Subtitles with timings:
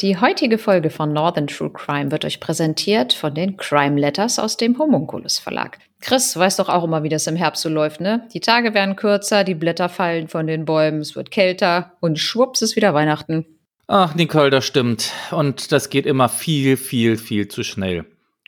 [0.00, 4.56] Die heutige Folge von Northern True Crime wird euch präsentiert von den Crime Letters aus
[4.56, 5.78] dem Homunculus Verlag.
[6.00, 8.28] Chris weiß doch auch immer, wie das im Herbst so läuft, ne?
[8.32, 12.62] Die Tage werden kürzer, die Blätter fallen von den Bäumen, es wird kälter und schwupps
[12.62, 13.44] ist wieder Weihnachten.
[13.88, 15.10] Ach, Nicole, das stimmt.
[15.32, 18.04] Und das geht immer viel, viel, viel zu schnell.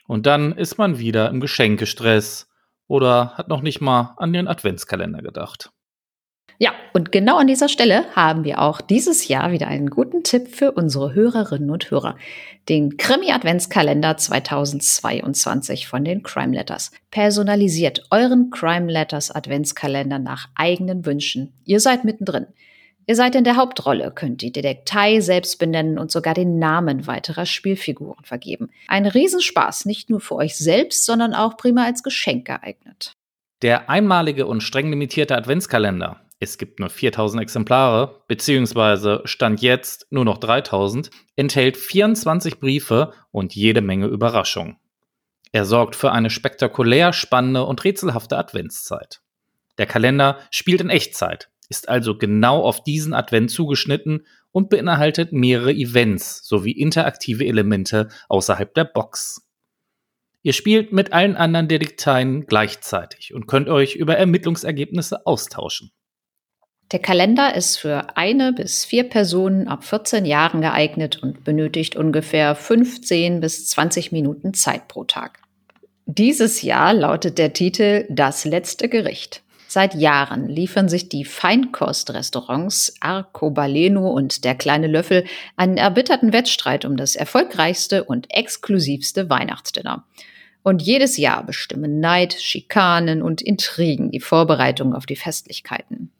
[0.07, 2.47] Und dann ist man wieder im Geschenkestress
[2.87, 5.71] oder hat noch nicht mal an den Adventskalender gedacht.
[6.61, 10.47] Ja, und genau an dieser Stelle haben wir auch dieses Jahr wieder einen guten Tipp
[10.47, 12.17] für unsere Hörerinnen und Hörer.
[12.69, 16.91] Den Krimi-Adventskalender 2022 von den Crime Letters.
[17.09, 21.51] Personalisiert euren Crime Letters Adventskalender nach eigenen Wünschen.
[21.65, 22.45] Ihr seid mittendrin.
[23.07, 27.47] Ihr seid in der Hauptrolle, könnt die Detektei selbst benennen und sogar den Namen weiterer
[27.47, 28.69] Spielfiguren vergeben.
[28.87, 33.13] Ein Riesenspaß, nicht nur für euch selbst, sondern auch prima als Geschenk geeignet.
[33.63, 40.25] Der einmalige und streng limitierte Adventskalender es gibt nur 4000 Exemplare, beziehungsweise Stand jetzt nur
[40.25, 44.77] noch 3000, enthält 24 Briefe und jede Menge Überraschungen.
[45.51, 49.21] Er sorgt für eine spektakulär spannende und rätselhafte Adventszeit.
[49.77, 55.71] Der Kalender spielt in Echtzeit, ist also genau auf diesen Advent zugeschnitten und beinhaltet mehrere
[55.71, 59.47] Events sowie interaktive Elemente außerhalb der Box.
[60.41, 65.91] Ihr spielt mit allen anderen Detekteien gleichzeitig und könnt euch über Ermittlungsergebnisse austauschen.
[66.91, 72.53] Der Kalender ist für eine bis vier Personen ab 14 Jahren geeignet und benötigt ungefähr
[72.53, 75.39] 15 bis 20 Minuten Zeit pro Tag.
[76.05, 79.41] Dieses Jahr lautet der Titel Das letzte Gericht.
[79.69, 85.23] Seit Jahren liefern sich die Feinkostrestaurants Arcobaleno und Der kleine Löffel
[85.55, 90.03] einen erbitterten Wettstreit um das erfolgreichste und exklusivste Weihnachtsdinner.
[90.61, 96.11] Und jedes Jahr bestimmen Neid, Schikanen und Intrigen die Vorbereitung auf die Festlichkeiten.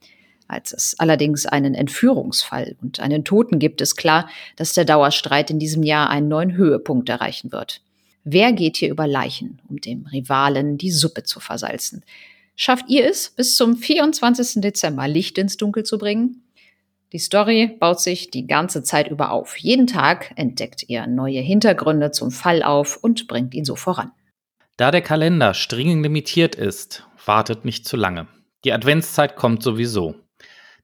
[0.52, 5.60] Als es allerdings einen Entführungsfall und einen Toten gibt, ist klar, dass der Dauerstreit in
[5.60, 7.82] diesem Jahr einen neuen Höhepunkt erreichen wird.
[8.26, 12.04] Wer geht hier über Leichen, um dem Rivalen die Suppe zu versalzen?
[12.58, 14.62] Schafft ihr es, bis zum 24.
[14.62, 16.44] Dezember Licht ins Dunkel zu bringen?
[17.14, 19.56] Die Story baut sich die ganze Zeit über auf.
[19.56, 24.12] Jeden Tag entdeckt ihr neue Hintergründe zum Fall auf und bringt ihn so voran.
[24.76, 28.28] Da der Kalender streng limitiert ist, wartet nicht zu lange.
[28.66, 30.16] Die Adventszeit kommt sowieso.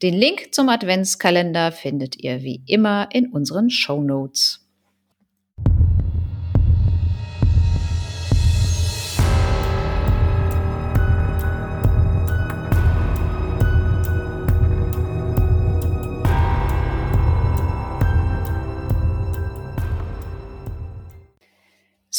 [0.02, 4.59] Den Link zum Adventskalender findet ihr wie immer in unseren Show Notes.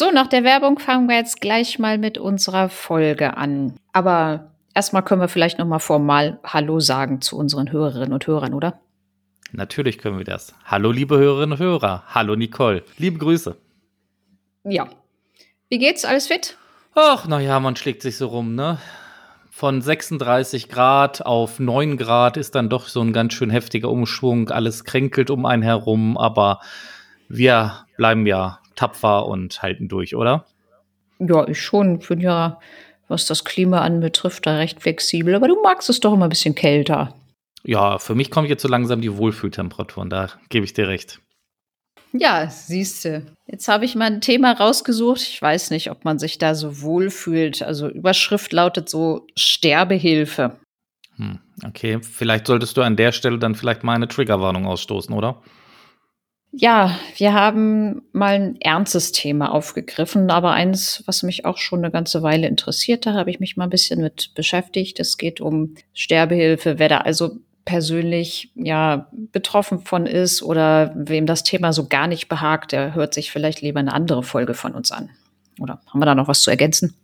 [0.01, 3.75] So, nach der Werbung fangen wir jetzt gleich mal mit unserer Folge an.
[3.93, 8.55] Aber erstmal können wir vielleicht noch mal formal Hallo sagen zu unseren Hörerinnen und Hörern,
[8.55, 8.81] oder?
[9.53, 10.55] Natürlich können wir das.
[10.65, 12.05] Hallo, liebe Hörerinnen und Hörer.
[12.07, 12.83] Hallo, Nicole.
[12.97, 13.59] Liebe Grüße.
[14.65, 14.89] Ja.
[15.69, 16.07] Wie geht's?
[16.07, 16.57] Alles fit?
[16.95, 18.79] Ach, naja, man schlägt sich so rum, ne?
[19.51, 24.49] Von 36 Grad auf 9 Grad ist dann doch so ein ganz schön heftiger Umschwung.
[24.49, 26.61] Alles kränkelt um einen herum, aber
[27.29, 30.47] wir bleiben ja tapfer und halten durch, oder?
[31.19, 32.01] Ja, ich schon.
[32.01, 32.59] Ich bin ja,
[33.09, 35.35] was das Klima anbetrifft, da recht flexibel.
[35.35, 37.15] Aber du magst es doch immer ein bisschen kälter.
[37.63, 40.09] Ja, für mich kommt jetzt so langsam die Wohlfühltemperaturen.
[40.09, 41.21] Da gebe ich dir recht.
[42.13, 43.23] Ja, siehst du.
[43.47, 45.21] Jetzt habe ich mal ein Thema rausgesucht.
[45.21, 47.63] Ich weiß nicht, ob man sich da so wohlfühlt.
[47.63, 50.57] Also Überschrift lautet so Sterbehilfe.
[51.17, 55.43] Hm, okay, vielleicht solltest du an der Stelle dann vielleicht mal eine Triggerwarnung ausstoßen, oder?
[56.53, 61.93] Ja, wir haben mal ein ernstes Thema aufgegriffen, aber eins, was mich auch schon eine
[61.93, 64.99] ganze Weile interessiert, da habe ich mich mal ein bisschen mit beschäftigt.
[64.99, 71.45] Es geht um Sterbehilfe, wer da also persönlich ja betroffen von ist oder wem das
[71.45, 74.91] Thema so gar nicht behagt, der hört sich vielleicht lieber eine andere Folge von uns
[74.91, 75.11] an.
[75.61, 76.97] Oder haben wir da noch was zu ergänzen?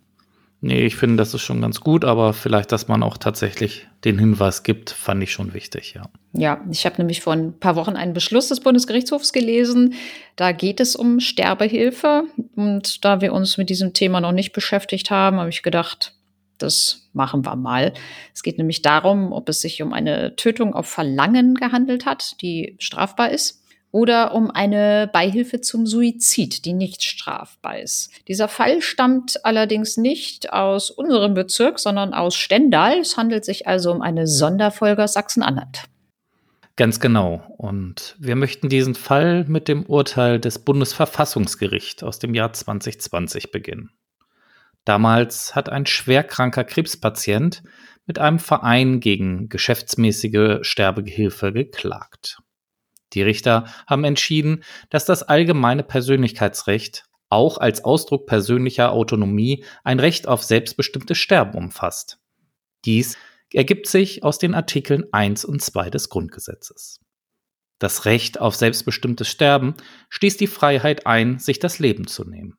[0.62, 4.18] Nee, ich finde, das ist schon ganz gut, aber vielleicht, dass man auch tatsächlich den
[4.18, 6.08] Hinweis gibt, fand ich schon wichtig, ja.
[6.32, 9.94] Ja, ich habe nämlich vor ein paar Wochen einen Beschluss des Bundesgerichtshofs gelesen.
[10.34, 12.24] Da geht es um Sterbehilfe.
[12.54, 16.14] Und da wir uns mit diesem Thema noch nicht beschäftigt haben, habe ich gedacht,
[16.58, 17.92] das machen wir mal.
[18.34, 22.76] Es geht nämlich darum, ob es sich um eine Tötung auf Verlangen gehandelt hat, die
[22.78, 28.10] strafbar ist oder um eine Beihilfe zum Suizid, die nicht strafbar ist.
[28.28, 32.98] Dieser Fall stammt allerdings nicht aus unserem Bezirk, sondern aus Stendal.
[32.98, 35.84] Es handelt sich also um eine Sonderfolge aus Sachsen-Anhalt.
[36.76, 37.42] Ganz genau.
[37.56, 43.90] Und wir möchten diesen Fall mit dem Urteil des Bundesverfassungsgerichts aus dem Jahr 2020 beginnen.
[44.84, 47.62] Damals hat ein schwerkranker Krebspatient
[48.06, 52.38] mit einem Verein gegen geschäftsmäßige Sterbehilfe geklagt.
[53.16, 60.28] Die Richter haben entschieden, dass das allgemeine Persönlichkeitsrecht auch als Ausdruck persönlicher Autonomie ein Recht
[60.28, 62.18] auf selbstbestimmtes Sterben umfasst.
[62.84, 63.16] Dies
[63.52, 67.00] ergibt sich aus den Artikeln 1 und 2 des Grundgesetzes.
[67.78, 69.74] Das Recht auf selbstbestimmtes Sterben
[70.10, 72.58] schließt die Freiheit ein, sich das Leben zu nehmen.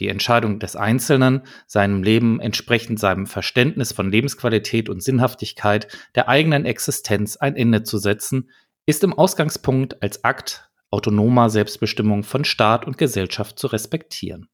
[0.00, 5.86] Die Entscheidung des Einzelnen, seinem Leben entsprechend seinem Verständnis von Lebensqualität und Sinnhaftigkeit
[6.16, 8.50] der eigenen Existenz ein Ende zu setzen,
[8.86, 14.48] ist im Ausgangspunkt als Akt autonomer Selbstbestimmung von Staat und Gesellschaft zu respektieren.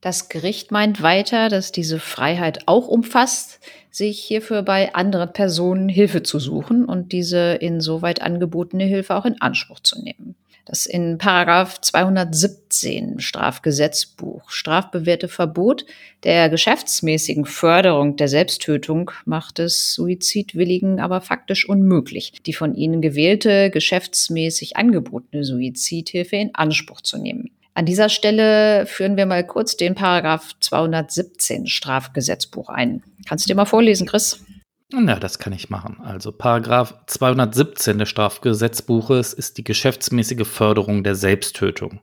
[0.00, 3.60] Das Gericht meint weiter, dass diese Freiheit auch umfasst,
[3.90, 9.40] sich hierfür bei anderen Personen Hilfe zu suchen und diese insoweit angebotene Hilfe auch in
[9.40, 10.36] Anspruch zu nehmen.
[10.68, 15.86] Das in Paragraph 217 Strafgesetzbuch strafbewährte Verbot
[16.24, 23.70] der geschäftsmäßigen Förderung der Selbsttötung macht es Suizidwilligen aber faktisch unmöglich, die von ihnen gewählte
[23.70, 27.50] geschäftsmäßig angebotene Suizidhilfe in Anspruch zu nehmen.
[27.72, 33.02] An dieser Stelle führen wir mal kurz den Paragraph 217 Strafgesetzbuch ein.
[33.26, 34.44] Kannst du dir mal vorlesen, Chris?
[34.90, 36.00] Na, das kann ich machen.
[36.00, 42.00] Also Paragraph 217 des Strafgesetzbuches ist die geschäftsmäßige Förderung der Selbsttötung.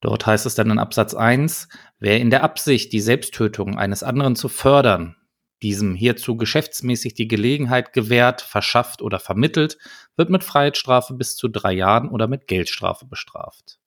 [0.00, 1.68] Dort heißt es dann in Absatz 1,
[2.00, 5.16] wer in der Absicht, die Selbsttötung eines anderen zu fördern,
[5.62, 9.78] diesem hierzu geschäftsmäßig die Gelegenheit gewährt, verschafft oder vermittelt,
[10.16, 13.78] wird mit Freiheitsstrafe bis zu drei Jahren oder mit Geldstrafe bestraft.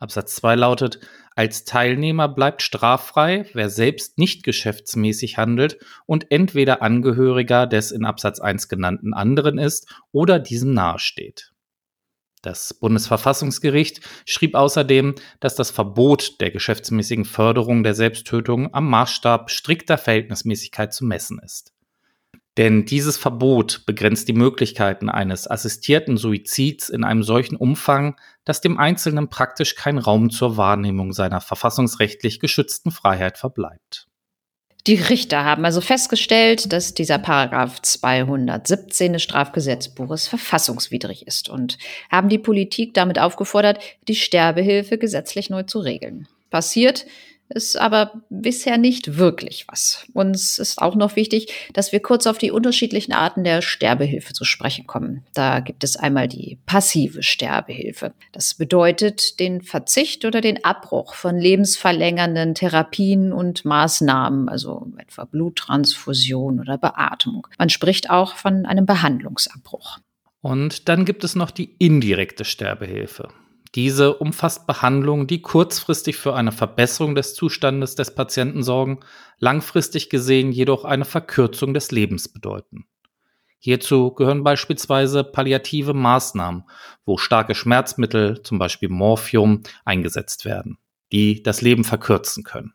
[0.00, 0.98] Absatz 2 lautet,
[1.36, 8.40] als Teilnehmer bleibt straffrei, wer selbst nicht geschäftsmäßig handelt und entweder Angehöriger des in Absatz
[8.40, 11.52] 1 genannten anderen ist oder diesem nahesteht.
[12.42, 19.98] Das Bundesverfassungsgericht schrieb außerdem, dass das Verbot der geschäftsmäßigen Förderung der Selbsttötung am Maßstab strikter
[19.98, 21.74] Verhältnismäßigkeit zu messen ist.
[22.60, 28.76] Denn dieses Verbot begrenzt die Möglichkeiten eines assistierten Suizids in einem solchen Umfang, dass dem
[28.76, 34.08] Einzelnen praktisch kein Raum zur Wahrnehmung seiner verfassungsrechtlich geschützten Freiheit verbleibt.
[34.86, 41.78] Die Richter haben also festgestellt, dass dieser Paragraph 217 des Strafgesetzbuches verfassungswidrig ist und
[42.10, 46.28] haben die Politik damit aufgefordert, die Sterbehilfe gesetzlich neu zu regeln.
[46.50, 47.06] Passiert
[47.50, 50.06] ist aber bisher nicht wirklich was.
[50.12, 54.44] Uns ist auch noch wichtig, dass wir kurz auf die unterschiedlichen Arten der Sterbehilfe zu
[54.44, 55.24] sprechen kommen.
[55.34, 58.12] Da gibt es einmal die passive Sterbehilfe.
[58.32, 66.60] Das bedeutet den Verzicht oder den Abbruch von lebensverlängernden Therapien und Maßnahmen, also etwa Bluttransfusion
[66.60, 67.46] oder Beatmung.
[67.58, 69.98] Man spricht auch von einem Behandlungsabbruch.
[70.40, 73.28] Und dann gibt es noch die indirekte Sterbehilfe.
[73.76, 79.00] Diese umfasst Behandlungen, die kurzfristig für eine Verbesserung des Zustandes des Patienten sorgen,
[79.38, 82.86] langfristig gesehen jedoch eine Verkürzung des Lebens bedeuten.
[83.60, 86.64] Hierzu gehören beispielsweise palliative Maßnahmen,
[87.04, 90.78] wo starke Schmerzmittel, zum Beispiel Morphium, eingesetzt werden,
[91.12, 92.72] die das Leben verkürzen können.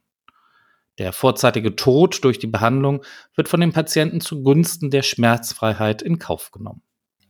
[0.98, 3.04] Der vorzeitige Tod durch die Behandlung
[3.36, 6.84] wird von den Patienten zugunsten der Schmerzfreiheit in Kauf genommen.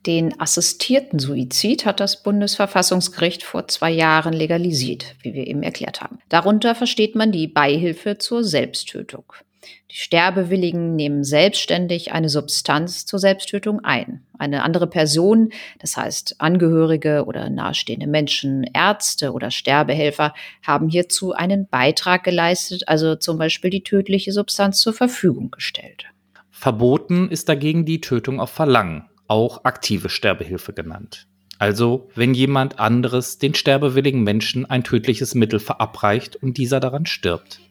[0.05, 6.19] Den assistierten Suizid hat das Bundesverfassungsgericht vor zwei Jahren legalisiert, wie wir eben erklärt haben.
[6.29, 9.33] Darunter versteht man die Beihilfe zur Selbsttötung.
[9.89, 14.23] Die Sterbewilligen nehmen selbstständig eine Substanz zur Selbsttötung ein.
[14.37, 21.67] Eine andere Person, das heißt Angehörige oder nahestehende Menschen, Ärzte oder Sterbehelfer, haben hierzu einen
[21.67, 26.05] Beitrag geleistet, also zum Beispiel die tödliche Substanz zur Verfügung gestellt.
[26.51, 31.27] Verboten ist dagegen die Tötung auf Verlangen auch aktive Sterbehilfe genannt.
[31.57, 37.61] Also, wenn jemand anderes den sterbewilligen Menschen ein tödliches Mittel verabreicht und dieser daran stirbt.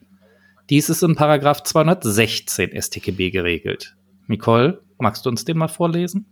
[0.70, 3.96] Dies ist in Paragraph 216 StGB geregelt.
[4.26, 6.26] Nicole, magst du uns den mal vorlesen?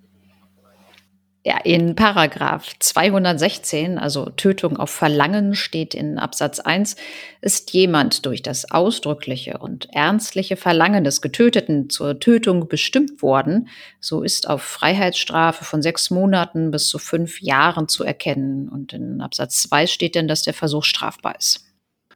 [1.44, 6.94] Ja, in Paragraph 216, also Tötung auf Verlangen, steht in Absatz 1,
[7.40, 13.68] ist jemand durch das ausdrückliche und ernstliche Verlangen des Getöteten zur Tötung bestimmt worden,
[13.98, 18.68] so ist auf Freiheitsstrafe von sechs Monaten bis zu fünf Jahren zu erkennen.
[18.68, 21.64] Und in Absatz 2 steht denn, dass der Versuch strafbar ist.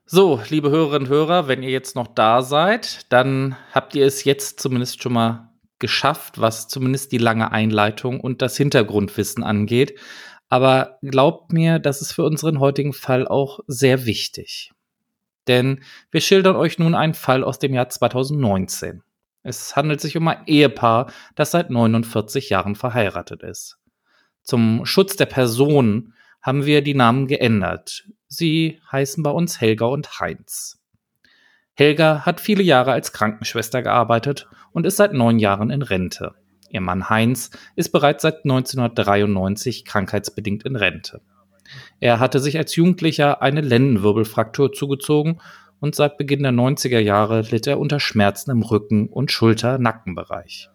[0.05, 4.23] So, liebe Hörerinnen und Hörer, wenn ihr jetzt noch da seid, dann habt ihr es
[4.23, 9.99] jetzt zumindest schon mal geschafft, was zumindest die lange Einleitung und das Hintergrundwissen angeht.
[10.49, 14.73] Aber glaubt mir, das ist für unseren heutigen Fall auch sehr wichtig.
[15.49, 19.03] Denn wir schildern euch nun einen Fall aus dem Jahr 2019.
[19.43, 23.79] Es handelt sich um ein Ehepaar, das seit 49 Jahren verheiratet ist.
[24.43, 28.09] Zum Schutz der Person haben wir die Namen geändert.
[28.29, 30.76] Sie heißen bei uns Helga und Heinz.
[31.79, 36.35] Helga hat viele Jahre als Krankenschwester gearbeitet und ist seit neun Jahren in Rente.
[36.71, 41.21] Ihr Mann Heinz ist bereits seit 1993 krankheitsbedingt in Rente.
[42.01, 45.39] Er hatte sich als Jugendlicher eine Lendenwirbelfraktur zugezogen
[45.79, 50.71] und seit Beginn der 90er Jahre litt er unter Schmerzen im Rücken- und Schulter-Nackenbereich.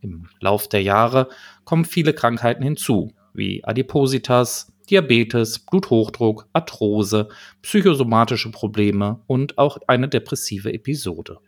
[0.00, 1.28] Im Lauf der Jahre
[1.64, 7.28] kommen viele Krankheiten hinzu, wie Adipositas, Diabetes, Bluthochdruck, Arthrose,
[7.62, 11.38] psychosomatische Probleme und auch eine depressive Episode.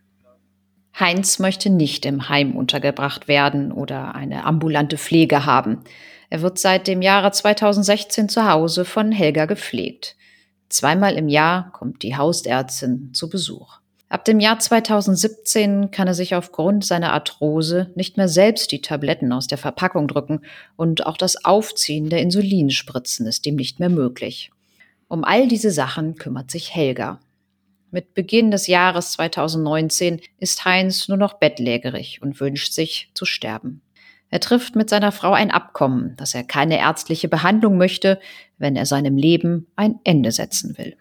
[0.98, 5.80] Heinz möchte nicht im Heim untergebracht werden oder eine ambulante Pflege haben.
[6.30, 10.16] Er wird seit dem Jahre 2016 zu Hause von Helga gepflegt.
[10.70, 13.80] Zweimal im Jahr kommt die Hausärztin zu Besuch.
[14.14, 19.32] Ab dem Jahr 2017 kann er sich aufgrund seiner Arthrose nicht mehr selbst die Tabletten
[19.32, 20.42] aus der Verpackung drücken
[20.76, 24.52] und auch das Aufziehen der Insulinspritzen ist ihm nicht mehr möglich.
[25.08, 27.18] Um all diese Sachen kümmert sich Helga.
[27.90, 33.82] Mit Beginn des Jahres 2019 ist Heinz nur noch bettlägerig und wünscht sich zu sterben.
[34.30, 38.20] Er trifft mit seiner Frau ein Abkommen, dass er keine ärztliche Behandlung möchte,
[38.58, 40.96] wenn er seinem Leben ein Ende setzen will.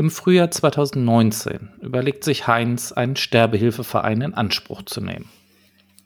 [0.00, 5.28] Im Frühjahr 2019 überlegt sich Heinz, einen Sterbehilfeverein in Anspruch zu nehmen.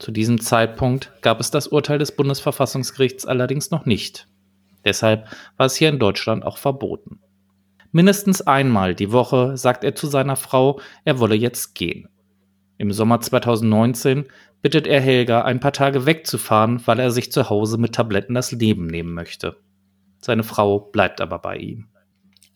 [0.01, 4.27] Zu diesem Zeitpunkt gab es das Urteil des Bundesverfassungsgerichts allerdings noch nicht.
[4.85, 7.21] Deshalb war es hier in Deutschland auch verboten.
[7.93, 12.09] Mindestens einmal die Woche sagt er zu seiner Frau, er wolle jetzt gehen.
[12.79, 14.25] Im Sommer 2019
[14.61, 18.51] bittet er Helga, ein paar Tage wegzufahren, weil er sich zu Hause mit Tabletten das
[18.51, 19.57] Leben nehmen möchte.
[20.21, 21.87] Seine Frau bleibt aber bei ihm.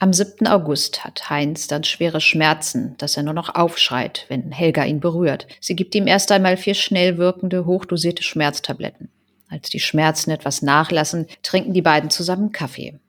[0.01, 0.47] Am 7.
[0.47, 5.49] August hat Heinz dann schwere Schmerzen, dass er nur noch aufschreit, wenn Helga ihn berührt.
[5.61, 9.09] Sie gibt ihm erst einmal vier schnell wirkende, hochdosierte Schmerztabletten.
[9.49, 13.01] Als die Schmerzen etwas nachlassen, trinken die beiden zusammen Kaffee.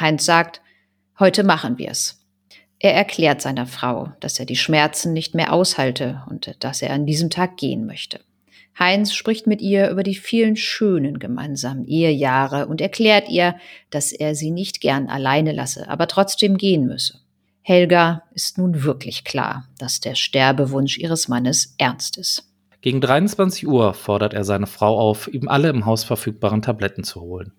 [0.00, 0.60] Heinz sagt,
[1.20, 2.18] heute machen wir's.
[2.80, 7.06] Er erklärt seiner Frau, dass er die Schmerzen nicht mehr aushalte und dass er an
[7.06, 8.18] diesem Tag gehen möchte.
[8.78, 13.54] Heinz spricht mit ihr über die vielen schönen gemeinsamen Ehejahre und erklärt ihr,
[13.90, 17.20] dass er sie nicht gern alleine lasse, aber trotzdem gehen müsse.
[17.60, 22.48] Helga ist nun wirklich klar, dass der Sterbewunsch ihres Mannes ernst ist.
[22.80, 27.20] Gegen 23 Uhr fordert er seine Frau auf, ihm alle im Haus verfügbaren Tabletten zu
[27.20, 27.52] holen.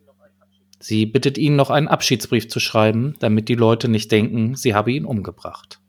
[0.79, 4.91] Sie bittet ihn noch einen Abschiedsbrief zu schreiben, damit die Leute nicht denken, sie habe
[4.91, 5.79] ihn umgebracht.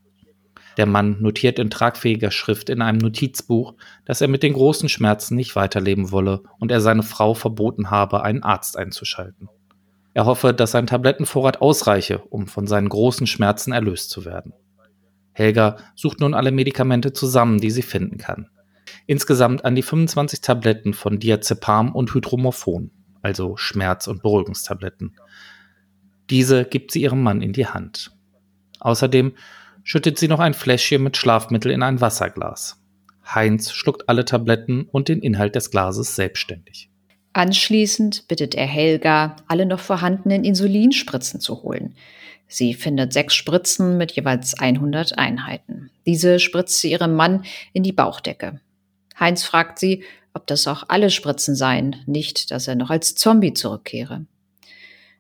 [0.77, 5.37] Der Mann notiert in tragfähiger Schrift in einem Notizbuch, dass er mit den großen Schmerzen
[5.37, 9.49] nicht weiterleben wolle und er seine Frau verboten habe, einen Arzt einzuschalten.
[10.15, 14.53] Er hoffe, dass sein Tablettenvorrat ausreiche, um von seinen großen Schmerzen erlöst zu werden.
[15.33, 18.49] Helga sucht nun alle Medikamente zusammen, die sie finden kann.
[19.07, 25.17] Insgesamt an die 25 Tabletten von Diazepam und Hydromorphon, also Schmerz- und Beruhigungstabletten.
[26.31, 28.13] Diese gibt sie ihrem Mann in die Hand.
[28.81, 29.35] Außerdem
[29.85, 32.83] schüttet sie noch ein Fläschchen mit Schlafmittel in ein Wasserglas.
[33.25, 36.91] Heinz schluckt alle Tabletten und den Inhalt des Glases selbstständig.
[37.35, 41.95] Anschließend bittet er Helga, alle noch vorhandenen Insulinspritzen zu holen.
[42.47, 45.91] Sie findet sechs Spritzen mit jeweils 100 Einheiten.
[46.07, 48.61] Diese spritzt sie ihrem Mann in die Bauchdecke.
[49.19, 53.55] Heinz fragt sie, ob das auch alle Spritzen seien, nicht, dass er noch als Zombie
[53.55, 54.27] zurückkehre.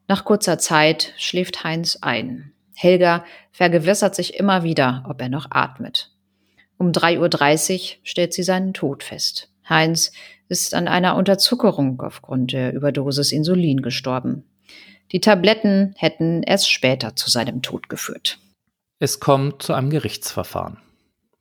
[0.07, 2.54] Nach kurzer Zeit schläft Heinz ein.
[2.75, 6.11] Helga vergewissert sich immer wieder, ob er noch atmet.
[6.77, 9.51] Um 3.30 Uhr stellt sie seinen Tod fest.
[9.69, 10.13] Heinz
[10.49, 14.45] ist an einer Unterzuckerung aufgrund der Überdosis Insulin gestorben.
[15.13, 18.39] Die Tabletten hätten erst später zu seinem Tod geführt.
[18.99, 20.79] Es kommt zu einem Gerichtsverfahren.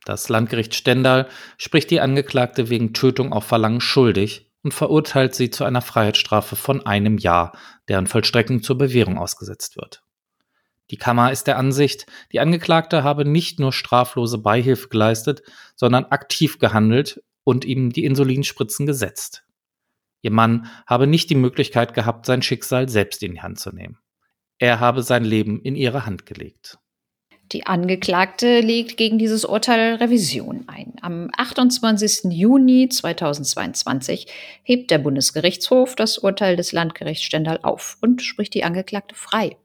[0.06, 5.64] Das Landgericht Stendal spricht die Angeklagte wegen Tötung auf Verlangen schuldig und verurteilt sie zu
[5.64, 7.54] einer Freiheitsstrafe von einem Jahr,
[7.88, 10.04] deren Vollstreckung zur Bewährung ausgesetzt wird.
[10.94, 15.42] Die Kammer ist der Ansicht, die Angeklagte habe nicht nur straflose Beihilfe geleistet,
[15.76, 19.44] sondern aktiv gehandelt und ihm die Insulinspritzen gesetzt.
[20.22, 23.98] Ihr Mann habe nicht die Möglichkeit gehabt, sein Schicksal selbst in die Hand zu nehmen.
[24.60, 26.78] Er habe sein Leben in ihre Hand gelegt.
[27.54, 30.94] Die Angeklagte legt gegen dieses Urteil Revision ein.
[31.02, 32.32] Am 28.
[32.32, 34.28] Juni 2022
[34.62, 39.58] hebt der Bundesgerichtshof das Urteil des Landgerichts Stendal auf und spricht die Angeklagte frei.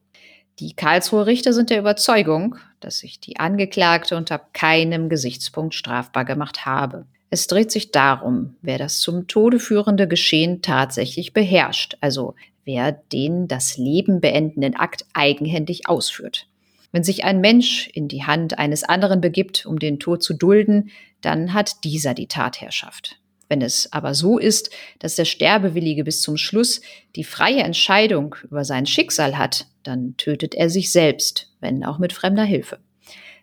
[0.60, 6.66] Die Karlsruher Richter sind der Überzeugung, dass sich die Angeklagte unter keinem Gesichtspunkt strafbar gemacht
[6.66, 7.06] habe.
[7.30, 12.34] Es dreht sich darum, wer das zum Tode führende Geschehen tatsächlich beherrscht, also
[12.64, 16.48] wer den das Leben beendenden Akt eigenhändig ausführt.
[16.90, 20.90] Wenn sich ein Mensch in die Hand eines anderen begibt, um den Tod zu dulden,
[21.20, 23.20] dann hat dieser die Tatherrschaft.
[23.48, 26.80] Wenn es aber so ist, dass der Sterbewillige bis zum Schluss
[27.16, 32.12] die freie Entscheidung über sein Schicksal hat, dann tötet er sich selbst, wenn auch mit
[32.12, 32.78] fremder Hilfe.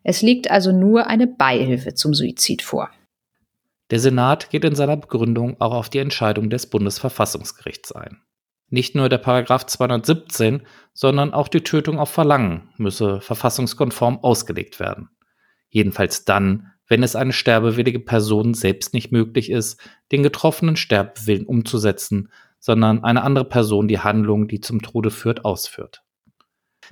[0.04, 2.92] Es liegt also nur eine Beihilfe zum Suizid vor.
[3.90, 8.22] Der Senat geht in seiner Begründung auch auf die Entscheidung des Bundesverfassungsgerichts ein.
[8.70, 15.10] Nicht nur der Paragraph 217, sondern auch die Tötung auf Verlangen müsse verfassungskonform ausgelegt werden.
[15.70, 19.80] Jedenfalls dann, wenn es eine sterbewillige Person selbst nicht möglich ist,
[20.12, 26.02] den getroffenen Sterbewillen umzusetzen, sondern eine andere Person die Handlung, die zum Tode führt, ausführt.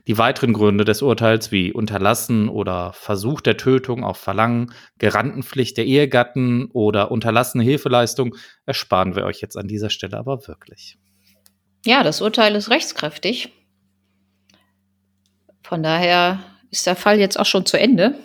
[0.08, 5.86] Die weiteren Gründe des Urteils wie Unterlassen oder Versuch der Tötung auf Verlangen, Gerantenpflicht der
[5.86, 8.36] Ehegatten oder unterlassene Hilfeleistung
[8.66, 10.98] ersparen wir euch jetzt an dieser Stelle aber wirklich.
[11.86, 13.52] Ja, das Urteil ist rechtskräftig.
[15.62, 16.40] Von daher
[16.72, 18.16] ist der Fall jetzt auch schon zu Ende.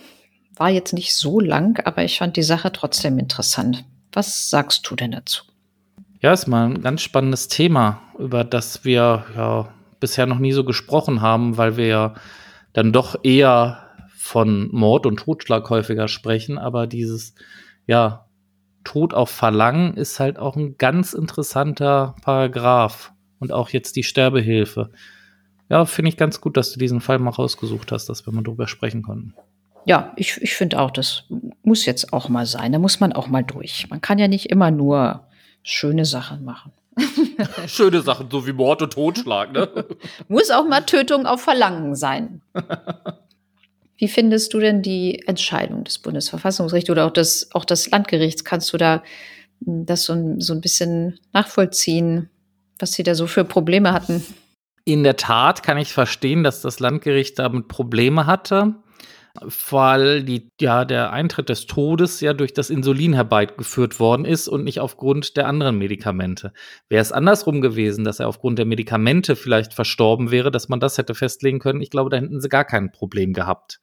[0.58, 3.84] War jetzt nicht so lang, aber ich fand die Sache trotzdem interessant.
[4.12, 5.44] Was sagst du denn dazu?
[6.20, 9.68] Ja, ist mal ein ganz spannendes Thema, über das wir ja
[10.00, 12.14] bisher noch nie so gesprochen haben, weil wir ja
[12.72, 13.84] dann doch eher
[14.16, 17.34] von Mord und Totschlag häufiger sprechen, aber dieses,
[17.86, 18.26] ja,
[18.84, 24.90] Tod auf Verlangen ist halt auch ein ganz interessanter Paragraph und auch jetzt die Sterbehilfe.
[25.68, 28.42] Ja, finde ich ganz gut, dass du diesen Fall mal rausgesucht hast, dass wir mal
[28.42, 29.34] drüber sprechen konnten.
[29.84, 31.24] Ja, ich, ich finde auch, das
[31.62, 32.72] muss jetzt auch mal sein.
[32.72, 33.88] Da muss man auch mal durch.
[33.88, 35.26] Man kann ja nicht immer nur
[35.62, 36.72] schöne Sachen machen.
[37.66, 39.68] Schöne Sachen, so wie Mord und Totschlag, ne?
[40.28, 42.42] Muss auch mal Tötung auf Verlangen sein.
[43.96, 48.44] Wie findest du denn die Entscheidung des Bundesverfassungsgerichts oder auch des, auch des Landgerichts?
[48.44, 49.02] Kannst du da
[49.64, 52.30] hm, das so so ein bisschen nachvollziehen,
[52.78, 54.24] was sie da so für Probleme hatten?
[54.84, 58.74] In der Tat kann ich verstehen, dass das Landgericht damit Probleme hatte
[59.70, 64.64] weil die, ja, der Eintritt des Todes ja durch das Insulin herbeigeführt worden ist und
[64.64, 66.52] nicht aufgrund der anderen Medikamente.
[66.88, 70.98] Wäre es andersrum gewesen, dass er aufgrund der Medikamente vielleicht verstorben wäre, dass man das
[70.98, 73.80] hätte festlegen können, ich glaube, da hätten sie gar kein Problem gehabt.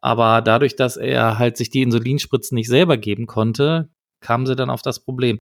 [0.00, 4.70] Aber dadurch, dass er halt sich die Insulinspritzen nicht selber geben konnte, kamen sie dann
[4.70, 5.38] auf das Problem.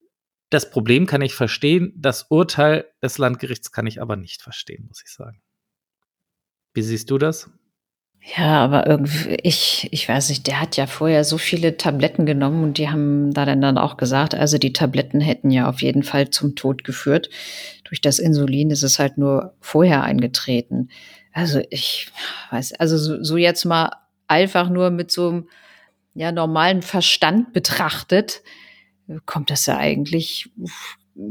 [0.49, 5.03] Das Problem kann ich verstehen, das Urteil des Landgerichts kann ich aber nicht verstehen, muss
[5.05, 5.41] ich sagen.
[6.73, 7.49] Wie siehst du das?
[8.21, 12.63] Ja, aber irgendwie, ich, ich weiß nicht, der hat ja vorher so viele Tabletten genommen
[12.63, 16.03] und die haben da dann, dann auch gesagt, also die Tabletten hätten ja auf jeden
[16.03, 17.29] Fall zum Tod geführt.
[17.85, 20.89] Durch das Insulin ist es halt nur vorher eingetreten.
[21.31, 22.11] Also ich
[22.51, 23.91] weiß, also so, so jetzt mal
[24.27, 25.49] einfach nur mit so einem
[26.13, 28.41] ja, normalen Verstand betrachtet,
[29.25, 30.49] kommt das ja eigentlich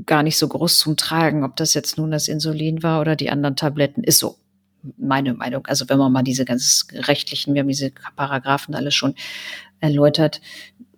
[0.06, 3.30] gar nicht so groß zum Tragen, ob das jetzt nun das Insulin war oder die
[3.30, 4.02] anderen Tabletten.
[4.02, 4.38] Ist so
[4.96, 5.66] meine Meinung.
[5.66, 9.14] Also wenn man mal diese ganz rechtlichen, wir haben diese Paragraphen alles schon
[9.80, 10.40] erläutert.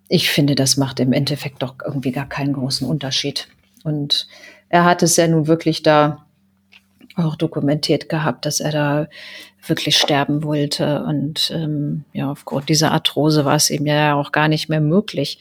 [0.07, 3.47] Ich finde, das macht im Endeffekt doch irgendwie gar keinen großen Unterschied.
[3.83, 4.27] Und
[4.69, 6.25] er hat es ja nun wirklich da
[7.15, 9.07] auch dokumentiert gehabt, dass er da
[9.65, 11.03] wirklich sterben wollte.
[11.03, 15.39] Und ähm, ja, aufgrund dieser Arthrose war es ihm ja auch gar nicht mehr möglich,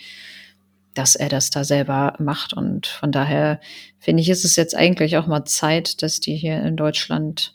[0.94, 2.52] dass er das da selber macht.
[2.52, 3.60] Und von daher
[3.98, 7.54] finde ich, ist es jetzt eigentlich auch mal Zeit, dass die hier in Deutschland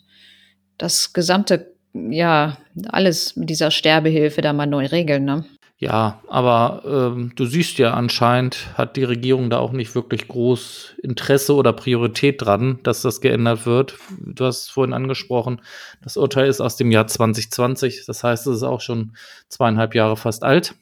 [0.78, 2.56] das gesamte, ja,
[2.88, 5.44] alles mit dieser Sterbehilfe da mal neu regeln, ne?
[5.78, 10.94] Ja, aber ähm, du siehst ja anscheinend hat die Regierung da auch nicht wirklich groß
[11.02, 13.96] Interesse oder Priorität dran, dass das geändert wird.
[14.18, 15.60] Du hast es vorhin angesprochen,
[16.00, 19.16] das Urteil ist aus dem Jahr 2020, das heißt, es ist auch schon
[19.48, 20.74] zweieinhalb Jahre fast alt.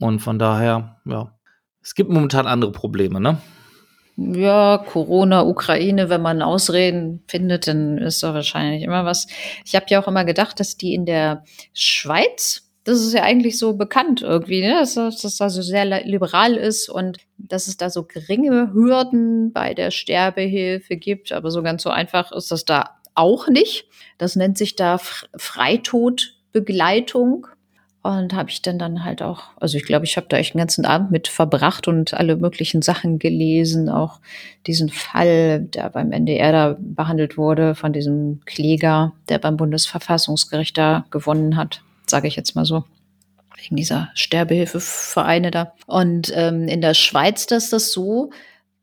[0.00, 1.32] Und von daher, ja,
[1.80, 3.38] es gibt momentan andere Probleme, ne?
[4.16, 9.26] Ja, Corona, Ukraine, wenn man Ausreden findet, dann ist da wahrscheinlich immer was.
[9.64, 13.58] Ich habe ja auch immer gedacht, dass die in der Schweiz, das ist ja eigentlich
[13.58, 14.74] so bekannt irgendwie, ne?
[14.74, 19.52] dass, dass das da so sehr liberal ist und dass es da so geringe Hürden
[19.52, 21.32] bei der Sterbehilfe gibt.
[21.32, 23.86] Aber so ganz so einfach ist das da auch nicht.
[24.18, 25.00] Das nennt sich da
[25.36, 27.48] Freitodbegleitung.
[28.04, 30.60] Und habe ich dann dann halt auch, also ich glaube, ich habe da echt einen
[30.60, 34.20] ganzen Abend mit verbracht und alle möglichen Sachen gelesen, auch
[34.66, 41.06] diesen Fall, der beim NDR da behandelt wurde, von diesem Kläger, der beim Bundesverfassungsgericht da
[41.10, 42.84] gewonnen hat, sage ich jetzt mal so
[43.56, 45.72] wegen dieser Sterbehilfevereine da.
[45.86, 48.32] Und ähm, in der Schweiz ist das so,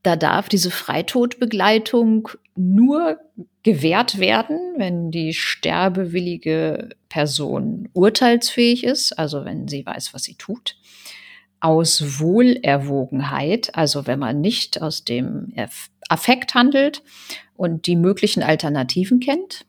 [0.03, 3.19] da darf diese Freitodbegleitung nur
[3.63, 10.75] gewährt werden, wenn die sterbewillige Person urteilsfähig ist, also wenn sie weiß, was sie tut.
[11.61, 15.53] aus Wohlerwogenheit, also wenn man nicht aus dem
[16.09, 17.03] Affekt handelt
[17.55, 19.65] und die möglichen Alternativen kennt.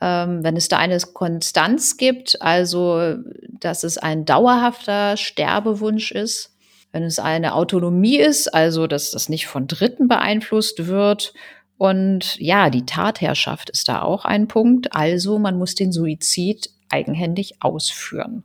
[0.00, 3.14] Ähm, wenn es da eine Konstanz gibt, also
[3.60, 6.55] dass es ein dauerhafter Sterbewunsch ist,
[6.96, 11.34] wenn es eine Autonomie ist, also dass das nicht von Dritten beeinflusst wird.
[11.76, 14.94] Und ja, die Tatherrschaft ist da auch ein Punkt.
[14.96, 18.44] Also man muss den Suizid eigenhändig ausführen.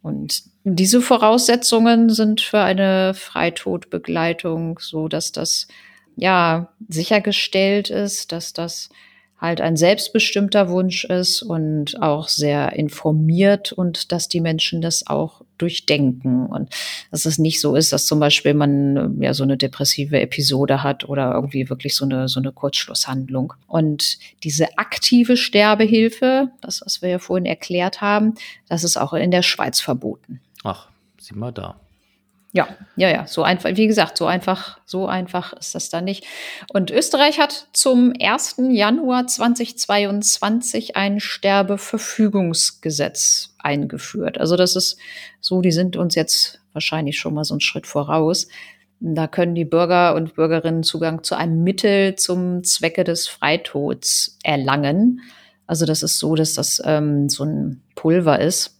[0.00, 5.66] Und diese Voraussetzungen sind für eine Freitodbegleitung so, dass das
[6.14, 8.90] ja sichergestellt ist, dass das
[9.42, 15.42] halt ein selbstbestimmter Wunsch ist und auch sehr informiert und dass die Menschen das auch
[15.58, 16.70] durchdenken und
[17.10, 21.08] dass es nicht so ist, dass zum Beispiel man ja so eine depressive Episode hat
[21.08, 23.54] oder irgendwie wirklich so eine, so eine Kurzschlusshandlung.
[23.66, 28.34] Und diese aktive Sterbehilfe, das, was wir ja vorhin erklärt haben,
[28.68, 30.40] das ist auch in der Schweiz verboten.
[30.62, 31.76] Ach, sieh mal da.
[32.54, 36.26] Ja, ja, ja, so einfach, wie gesagt, so einfach, so einfach ist das dann nicht.
[36.70, 38.56] Und Österreich hat zum 1.
[38.70, 44.36] Januar 2022 ein Sterbeverfügungsgesetz eingeführt.
[44.36, 44.98] Also das ist
[45.40, 48.48] so, die sind uns jetzt wahrscheinlich schon mal so einen Schritt voraus.
[49.00, 55.22] Da können die Bürger und Bürgerinnen Zugang zu einem Mittel zum Zwecke des Freitods erlangen.
[55.66, 58.78] Also das ist so, dass das ähm, so ein Pulver ist.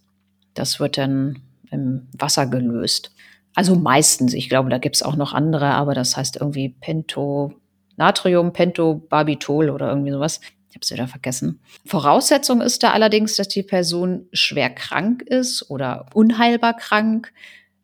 [0.53, 1.39] Das wird dann
[1.71, 3.12] im Wasser gelöst.
[3.55, 7.53] Also meistens, ich glaube, da gibt's auch noch andere, aber das heißt irgendwie Pento,
[7.97, 10.39] Natrium, Pentobarbitol oder irgendwie sowas.
[10.69, 11.59] Ich habe es wieder vergessen.
[11.85, 17.31] Voraussetzung ist da allerdings, dass die Person schwer krank ist oder unheilbar krank,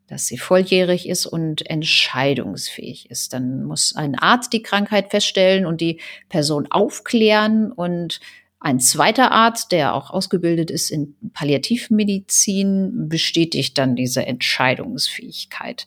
[0.08, 3.32] dass sie volljährig ist und entscheidungsfähig ist.
[3.32, 8.18] Dann muss ein Arzt die Krankheit feststellen und die Person aufklären und
[8.60, 15.86] ein zweiter Arzt, der auch ausgebildet ist in Palliativmedizin, bestätigt dann diese Entscheidungsfähigkeit.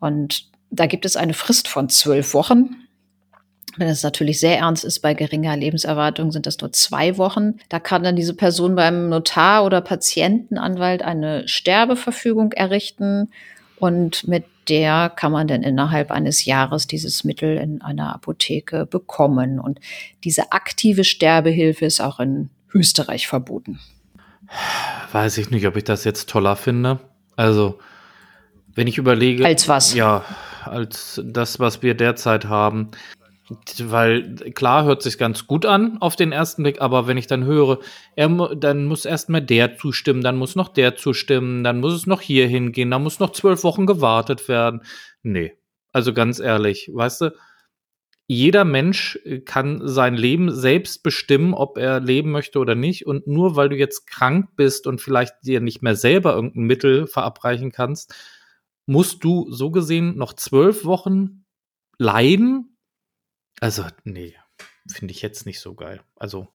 [0.00, 2.74] Und da gibt es eine Frist von zwölf Wochen.
[3.76, 7.54] Wenn es natürlich sehr ernst ist, bei geringer Lebenserwartung sind das nur zwei Wochen.
[7.68, 13.30] Da kann dann diese Person beim Notar oder Patientenanwalt eine Sterbeverfügung errichten
[13.78, 19.58] und mit der kann man dann innerhalb eines Jahres dieses Mittel in einer Apotheke bekommen.
[19.58, 19.80] Und
[20.24, 23.78] diese aktive Sterbehilfe ist auch in Österreich verboten.
[25.12, 27.00] Weiß ich nicht, ob ich das jetzt toller finde.
[27.36, 27.78] Also,
[28.74, 29.44] wenn ich überlege.
[29.44, 29.94] Als was?
[29.94, 30.24] Ja,
[30.64, 32.90] als das, was wir derzeit haben.
[33.80, 37.44] Weil klar hört sich ganz gut an auf den ersten Blick, aber wenn ich dann
[37.44, 37.78] höre,
[38.14, 42.20] er, dann muss erstmal der zustimmen, dann muss noch der zustimmen, dann muss es noch
[42.20, 44.82] hier hingehen, dann muss noch zwölf Wochen gewartet werden.
[45.22, 45.54] Nee,
[45.92, 47.34] also ganz ehrlich, weißt du,
[48.30, 53.06] jeder Mensch kann sein Leben selbst bestimmen, ob er leben möchte oder nicht.
[53.06, 57.06] Und nur weil du jetzt krank bist und vielleicht dir nicht mehr selber irgendein Mittel
[57.06, 58.14] verabreichen kannst,
[58.84, 61.46] musst du so gesehen noch zwölf Wochen
[61.96, 62.77] leiden,
[63.60, 64.34] also, nee,
[64.90, 66.00] finde ich jetzt nicht so geil.
[66.16, 66.48] Also.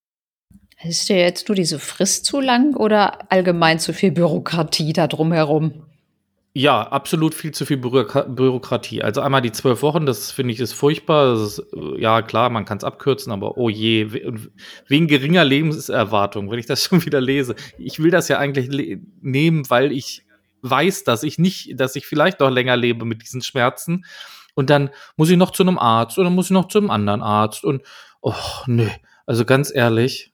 [0.83, 5.85] Ist dir jetzt nur diese Frist zu lang oder allgemein zu viel Bürokratie da drumherum?
[6.55, 9.01] Ja, absolut viel zu viel Bürokratie.
[9.01, 11.33] Also einmal die zwölf Wochen, das finde ich ist furchtbar.
[11.33, 11.65] Das ist,
[11.97, 14.07] ja, klar, man kann es abkürzen, aber oh je,
[14.87, 17.55] wegen geringer Lebenserwartung, wenn ich das schon wieder lese.
[17.79, 20.25] Ich will das ja eigentlich nehmen, weil ich
[20.61, 24.05] weiß, dass ich nicht, dass ich vielleicht noch länger lebe mit diesen Schmerzen.
[24.55, 27.21] Und dann muss ich noch zu einem Arzt oder muss ich noch zu einem anderen
[27.21, 27.81] Arzt und
[28.21, 28.33] oh,
[28.67, 28.87] nö.
[29.25, 30.33] Also ganz ehrlich,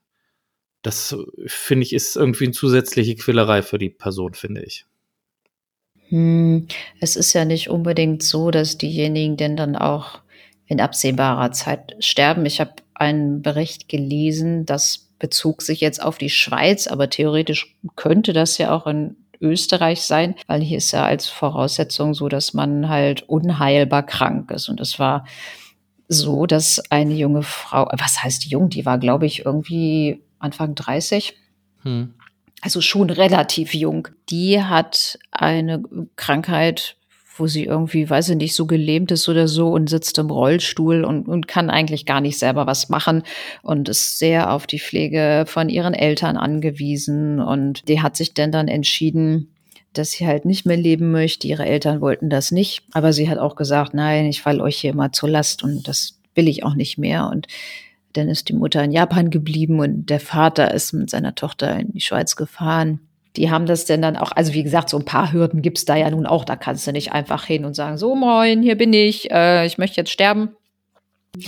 [0.81, 4.85] das finde ich ist irgendwie eine zusätzliche Quälerei für die Person, finde ich.
[6.09, 6.67] Hm,
[6.99, 10.21] es ist ja nicht unbedingt so, dass diejenigen denn dann auch
[10.65, 12.45] in absehbarer Zeit sterben.
[12.45, 18.33] Ich habe einen Bericht gelesen, das bezog sich jetzt auf die Schweiz, aber theoretisch könnte
[18.33, 22.89] das ja auch in Österreich sein, weil hier ist ja als Voraussetzung so, dass man
[22.89, 24.69] halt unheilbar krank ist.
[24.69, 25.25] Und es war
[26.07, 31.35] so, dass eine junge Frau, was heißt jung, die war, glaube ich, irgendwie Anfang 30.
[31.83, 32.13] Hm.
[32.61, 34.09] Also schon relativ jung.
[34.29, 35.83] Die hat eine
[36.15, 36.97] Krankheit
[37.39, 41.03] wo sie irgendwie, weiß ich nicht, so gelähmt ist oder so und sitzt im Rollstuhl
[41.03, 43.23] und, und kann eigentlich gar nicht selber was machen
[43.61, 47.39] und ist sehr auf die Pflege von ihren Eltern angewiesen.
[47.39, 49.53] Und die hat sich denn dann entschieden,
[49.93, 51.47] dass sie halt nicht mehr leben möchte.
[51.47, 54.91] Ihre Eltern wollten das nicht, aber sie hat auch gesagt, nein, ich falle euch hier
[54.91, 57.29] immer zur Last und das will ich auch nicht mehr.
[57.31, 57.47] Und
[58.13, 61.91] dann ist die Mutter in Japan geblieben und der Vater ist mit seiner Tochter in
[61.93, 62.99] die Schweiz gefahren
[63.35, 65.95] die haben das denn dann auch, also wie gesagt, so ein paar Hürden gibt's da
[65.95, 66.45] ja nun auch.
[66.45, 69.77] Da kannst du nicht einfach hin und sagen, so moin, hier bin ich, äh, ich
[69.77, 70.55] möchte jetzt sterben.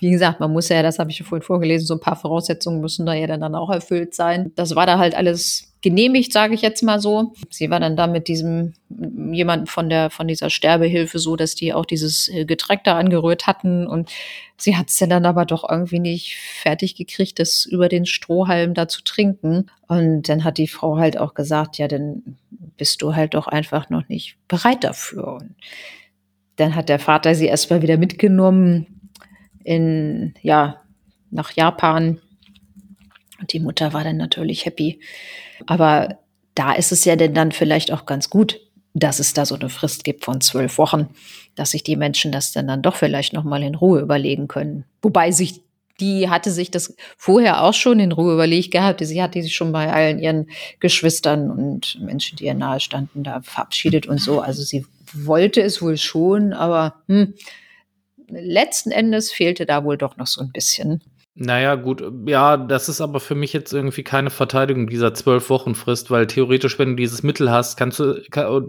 [0.00, 2.80] Wie gesagt, man muss ja, das habe ich ja vorhin vorgelesen, so ein paar Voraussetzungen
[2.80, 4.52] müssen da ja dann, dann auch erfüllt sein.
[4.56, 7.32] Das war da halt alles genehmigt, sage ich jetzt mal so.
[7.50, 8.74] Sie war dann da mit diesem
[9.32, 13.46] jemanden von der von dieser Sterbehilfe so, dass die auch dieses äh, Getränk da angerührt
[13.46, 14.10] hatten und
[14.56, 18.86] sie hat es dann aber doch irgendwie nicht fertig gekriegt, das über den Strohhalm da
[18.88, 19.66] zu trinken.
[19.88, 22.36] Und dann hat die Frau halt auch gesagt, ja, dann
[22.76, 25.34] bist du halt doch einfach noch nicht bereit dafür.
[25.34, 25.54] Und
[26.56, 29.10] dann hat der Vater sie erstmal wieder mitgenommen
[29.64, 30.80] in ja
[31.30, 32.20] nach Japan.
[33.42, 35.00] Und die Mutter war dann natürlich happy.
[35.66, 36.16] Aber
[36.54, 38.60] da ist es ja denn dann vielleicht auch ganz gut,
[38.94, 41.08] dass es da so eine Frist gibt von zwölf Wochen,
[41.56, 44.84] dass sich die Menschen das dann, dann doch vielleicht noch mal in Ruhe überlegen können.
[45.02, 45.60] Wobei sich
[46.00, 49.04] die hatte sich das vorher auch schon in Ruhe überlegt gehabt.
[49.04, 50.48] Sie hatte sich schon bei allen ihren
[50.80, 54.40] Geschwistern und Menschen, die ihr nahe standen, da verabschiedet und so.
[54.40, 57.34] Also sie wollte es wohl schon, aber hm,
[58.28, 61.02] letzten Endes fehlte da wohl doch noch so ein bisschen.
[61.34, 65.74] Naja, gut, ja, das ist aber für mich jetzt irgendwie keine Verteidigung dieser zwölf Wochen
[65.74, 68.20] Frist, weil theoretisch, wenn du dieses Mittel hast, kannst du,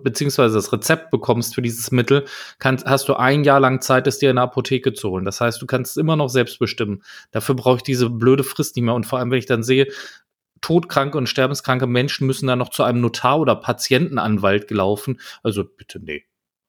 [0.01, 2.23] beziehungsweise das Rezept bekommst für dieses Mittel,
[2.59, 5.25] kannst, hast du ein Jahr lang Zeit, es dir in der Apotheke zu holen.
[5.25, 7.03] Das heißt, du kannst es immer noch selbst bestimmen.
[7.31, 8.95] Dafür brauche ich diese blöde Frist nicht mehr.
[8.95, 9.87] Und vor allem, wenn ich dann sehe,
[10.61, 15.19] todkranke und sterbenskranke Menschen müssen dann noch zu einem Notar oder Patientenanwalt gelaufen.
[15.43, 16.23] Also bitte, nee.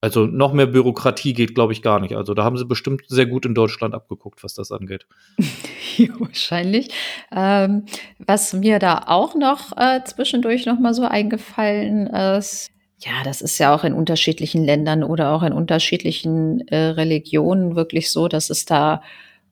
[0.05, 2.15] Also noch mehr Bürokratie geht, glaube ich, gar nicht.
[2.15, 5.07] Also da haben sie bestimmt sehr gut in Deutschland abgeguckt, was das angeht.
[6.19, 6.91] wahrscheinlich.
[7.35, 7.87] Ähm,
[8.19, 13.57] was mir da auch noch äh, zwischendurch noch mal so eingefallen ist, ja, das ist
[13.57, 18.67] ja auch in unterschiedlichen Ländern oder auch in unterschiedlichen äh, Religionen wirklich so, dass es
[18.67, 19.01] da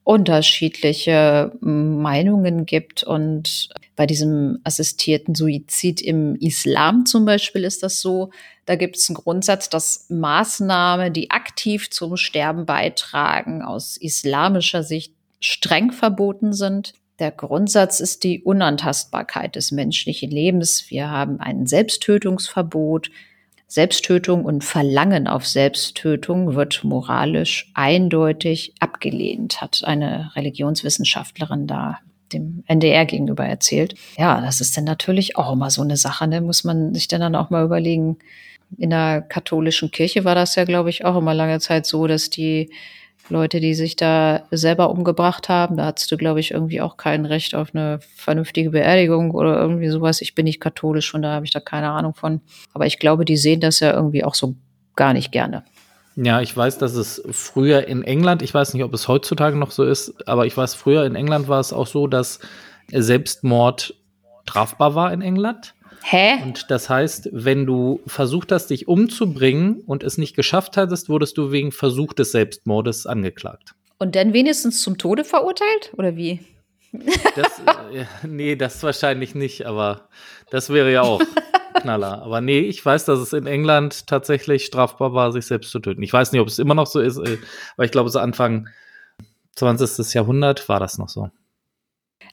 [0.04, 3.04] unterschiedliche Meinungen gibt.
[3.04, 8.30] Und bei diesem assistierten Suizid im Islam zum Beispiel ist das so,
[8.66, 15.14] da gibt es einen Grundsatz, dass Maßnahmen, die aktiv zum Sterben beitragen, aus islamischer Sicht
[15.40, 16.94] streng verboten sind.
[17.18, 20.86] Der Grundsatz ist die Unantastbarkeit des menschlichen Lebens.
[20.88, 23.10] Wir haben ein Selbsttötungsverbot.
[23.66, 31.98] Selbsttötung und Verlangen auf Selbsttötung wird moralisch eindeutig abgelehnt, hat eine Religionswissenschaftlerin da
[32.32, 33.94] dem NDR gegenüber erzählt.
[34.16, 36.24] Ja, das ist dann natürlich auch immer so eine Sache.
[36.28, 36.40] Da ne?
[36.40, 38.18] muss man sich dann auch mal überlegen.
[38.78, 42.30] In der katholischen Kirche war das ja, glaube ich, auch immer lange Zeit so, dass
[42.30, 42.70] die
[43.28, 45.76] Leute, die sich da selber umgebracht haben.
[45.76, 49.88] Da hattest du, glaube ich, irgendwie auch kein Recht auf eine vernünftige Beerdigung oder irgendwie
[49.88, 50.20] sowas.
[50.20, 52.40] Ich bin nicht katholisch, von daher habe ich da keine Ahnung von.
[52.74, 54.54] Aber ich glaube, die sehen das ja irgendwie auch so
[54.96, 55.64] gar nicht gerne.
[56.16, 59.70] Ja, ich weiß, dass es früher in England, ich weiß nicht, ob es heutzutage noch
[59.70, 62.38] so ist, aber ich weiß, früher in England war es auch so, dass
[62.90, 63.94] Selbstmord
[64.42, 65.74] strafbar war in England.
[66.04, 66.42] Hä?
[66.42, 71.38] Und das heißt, wenn du versucht hast, dich umzubringen und es nicht geschafft hattest, wurdest
[71.38, 73.74] du wegen Versuch des Selbstmordes angeklagt.
[73.98, 75.92] Und dann wenigstens zum Tode verurteilt?
[75.96, 76.40] Oder wie?
[77.36, 77.60] Das,
[77.92, 80.08] äh, nee, das wahrscheinlich nicht, aber
[80.50, 81.22] das wäre ja auch
[81.80, 82.22] Knaller.
[82.22, 86.02] Aber nee, ich weiß, dass es in England tatsächlich strafbar war, sich selbst zu töten.
[86.02, 87.38] Ich weiß nicht, ob es immer noch so ist, äh,
[87.76, 88.68] aber ich glaube, so Anfang
[89.56, 90.14] 20.
[90.14, 91.30] Jahrhundert war das noch so.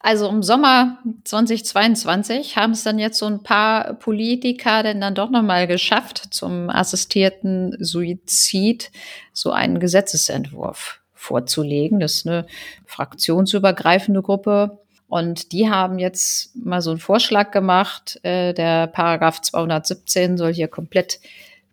[0.01, 5.29] Also im Sommer 2022 haben es dann jetzt so ein paar Politiker denn dann doch
[5.29, 8.91] nochmal geschafft, zum assistierten Suizid
[9.33, 11.99] so einen Gesetzesentwurf vorzulegen.
[11.99, 12.45] Das ist eine
[12.85, 14.79] fraktionsübergreifende Gruppe.
[15.09, 20.67] Und die haben jetzt mal so einen Vorschlag gemacht, äh, der Paragraph 217 soll hier
[20.67, 21.19] komplett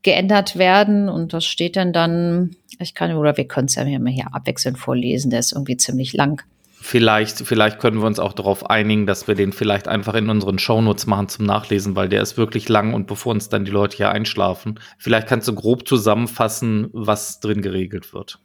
[0.02, 1.08] geändert werden.
[1.08, 5.30] Und das steht dann dann, ich kann, oder wir können es ja hier abwechselnd vorlesen,
[5.30, 6.42] der ist irgendwie ziemlich lang.
[6.88, 10.60] Vielleicht, vielleicht können wir uns auch darauf einigen, dass wir den vielleicht einfach in unseren
[10.60, 13.96] Shownotes machen zum Nachlesen, weil der ist wirklich lang und bevor uns dann die Leute
[13.96, 14.78] hier einschlafen.
[14.96, 18.38] Vielleicht kannst du grob zusammenfassen, was drin geregelt wird.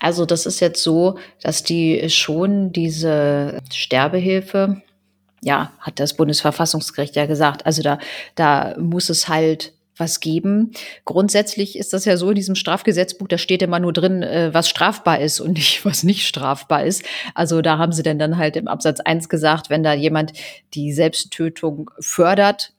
[0.00, 4.82] Also das ist jetzt so, dass die schon diese Sterbehilfe,
[5.40, 8.00] ja, hat das Bundesverfassungsgericht ja gesagt, also da,
[8.34, 10.72] da muss es halt was geben.
[11.04, 14.68] Grundsätzlich ist das ja so in diesem Strafgesetzbuch, da steht immer nur drin, äh, was
[14.68, 17.04] strafbar ist und nicht, was nicht strafbar ist.
[17.34, 20.32] Also da haben sie denn dann halt im Absatz eins gesagt, wenn da jemand
[20.74, 22.72] die Selbsttötung fördert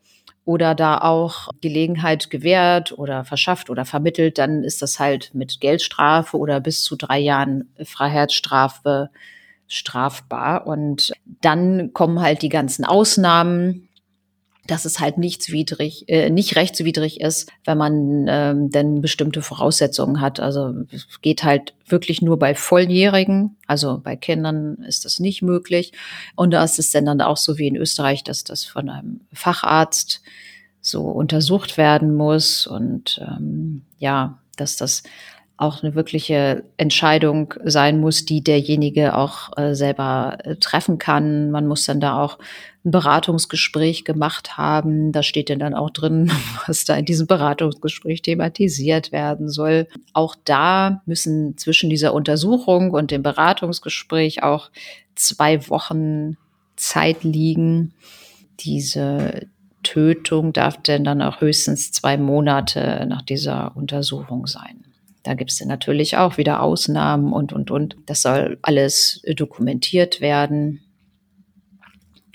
[0.46, 6.38] oder da auch Gelegenheit gewährt oder verschafft oder vermittelt, dann ist das halt mit Geldstrafe
[6.38, 9.10] oder bis zu drei Jahren Freiheitsstrafe
[9.68, 10.68] strafbar.
[10.68, 13.85] Und dann kommen halt die ganzen Ausnahmen
[14.68, 20.40] dass es halt nichtswidrig, äh, nicht rechtswidrig ist, wenn man ähm, denn bestimmte Voraussetzungen hat.
[20.40, 25.94] Also es geht halt wirklich nur bei Volljährigen, also bei Kindern ist das nicht möglich.
[26.36, 30.22] Und da ist es dann, auch so wie in Österreich, dass das von einem Facharzt
[30.82, 35.04] so untersucht werden muss und ähm, ja, dass das
[35.58, 41.50] auch eine wirkliche Entscheidung sein muss, die derjenige auch äh, selber äh, treffen kann.
[41.50, 42.38] Man muss dann da auch
[42.84, 45.14] ein Beratungsgespräch gemacht haben.
[45.14, 46.30] Da steht dann auch drin,
[46.68, 49.88] was da in diesem Beratungsgespräch thematisiert werden soll.
[50.12, 54.72] Auch da müssen zwischen dieser Untersuchung und dem Beratungsgespräch auch
[55.16, 56.36] zwei Wochen
[56.76, 57.94] Zeit liegen.
[58.60, 59.48] Diese
[59.84, 64.84] Tötung darf denn dann auch höchstens zwei Monate nach dieser Untersuchung sein.
[65.26, 67.98] Da gibt es natürlich auch wieder Ausnahmen und, und, und.
[68.06, 70.82] Das soll alles dokumentiert werden.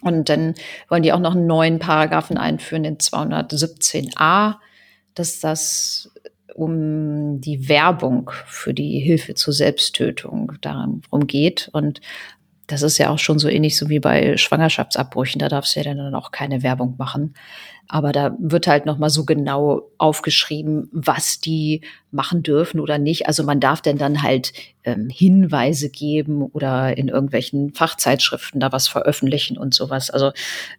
[0.03, 0.55] Und dann
[0.89, 4.57] wollen die auch noch einen neuen Paragraphen einführen, den 217a,
[5.15, 6.13] dass das
[6.53, 11.71] um die Werbung für die Hilfe zur Selbsttötung darum geht.
[11.73, 12.01] Und
[12.71, 15.39] das ist ja auch schon so ähnlich so wie bei Schwangerschaftsabbrüchen.
[15.39, 17.35] Da darfst du ja dann auch keine Werbung machen.
[17.89, 21.81] Aber da wird halt nochmal so genau aufgeschrieben, was die
[22.13, 23.27] machen dürfen oder nicht.
[23.27, 24.53] Also man darf denn dann halt
[24.85, 30.11] ähm, Hinweise geben oder in irgendwelchen Fachzeitschriften da was veröffentlichen und sowas.
[30.11, 30.31] Also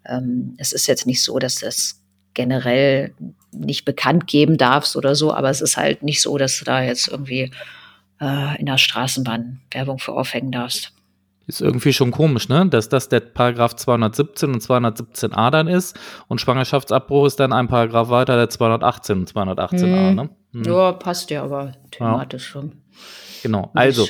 [0.06, 2.02] ähm, es ist jetzt nicht so, dass das
[2.34, 3.14] generell
[3.52, 6.82] nicht bekannt geben darfst oder so, aber es ist halt nicht so, dass du da
[6.82, 7.52] jetzt irgendwie
[8.22, 10.94] äh, in der Straßenbahn Werbung für aufhängen darfst.
[11.52, 12.66] Ist irgendwie schon komisch, ne?
[12.70, 18.08] Dass das der Paragraph 217 und 217a dann ist und Schwangerschaftsabbruch ist dann ein Paragraph
[18.08, 20.16] weiter, der 218 und 218a, hm.
[20.16, 20.30] ne?
[20.54, 20.64] Hm.
[20.64, 22.52] Ja, passt ja aber thematisch ja.
[22.62, 22.72] schon.
[23.44, 24.08] Genau, also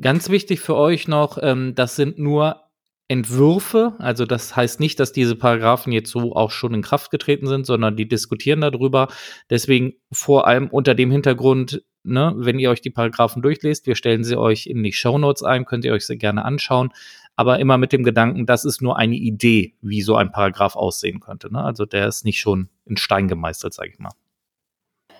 [0.00, 2.62] ganz wichtig für euch noch, ähm, das sind nur
[3.06, 7.46] Entwürfe, also das heißt nicht, dass diese Paragraphen jetzt so auch schon in Kraft getreten
[7.46, 9.06] sind, sondern die diskutieren darüber.
[9.50, 14.24] Deswegen vor allem unter dem Hintergrund, ne, wenn ihr euch die Paragraphen durchlest, wir stellen
[14.24, 16.90] sie euch in die Show Notes ein, könnt ihr euch sehr gerne anschauen,
[17.36, 21.20] aber immer mit dem Gedanken, das ist nur eine Idee, wie so ein Paragraph aussehen
[21.20, 21.52] könnte.
[21.52, 21.62] Ne?
[21.62, 24.12] Also der ist nicht schon in Stein gemeißelt, sage ich mal.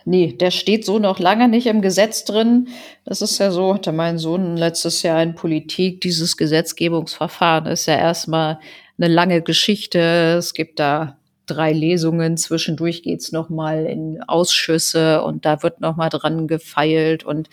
[0.09, 2.69] Nee, der steht so noch lange nicht im Gesetz drin.
[3.05, 6.01] Das ist ja so, hatte mein Sohn letztes Jahr in Politik.
[6.01, 8.61] Dieses Gesetzgebungsverfahren ist ja erstmal
[8.99, 10.37] eine lange Geschichte.
[10.39, 12.37] Es gibt da drei Lesungen.
[12.37, 17.25] Zwischendurch geht's noch mal in Ausschüsse und da wird noch mal dran gefeilt.
[17.25, 17.49] Und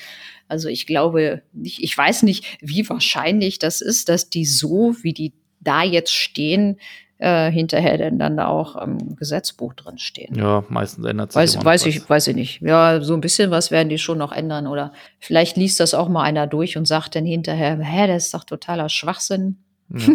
[0.47, 5.13] also ich glaube, ich, ich weiß nicht, wie wahrscheinlich das ist, dass die so, wie
[5.13, 6.77] die da jetzt stehen,
[7.23, 10.35] äh, hinterher denn dann da auch im Gesetzbuch drin stehen.
[10.35, 12.61] Ja, meistens ändert sich weiß, weiß ich, weiß ich nicht.
[12.61, 16.09] Ja, so ein bisschen was werden die schon noch ändern oder vielleicht liest das auch
[16.09, 19.57] mal einer durch und sagt dann hinterher, hä, das ist doch totaler Schwachsinn.
[19.89, 20.07] Ja.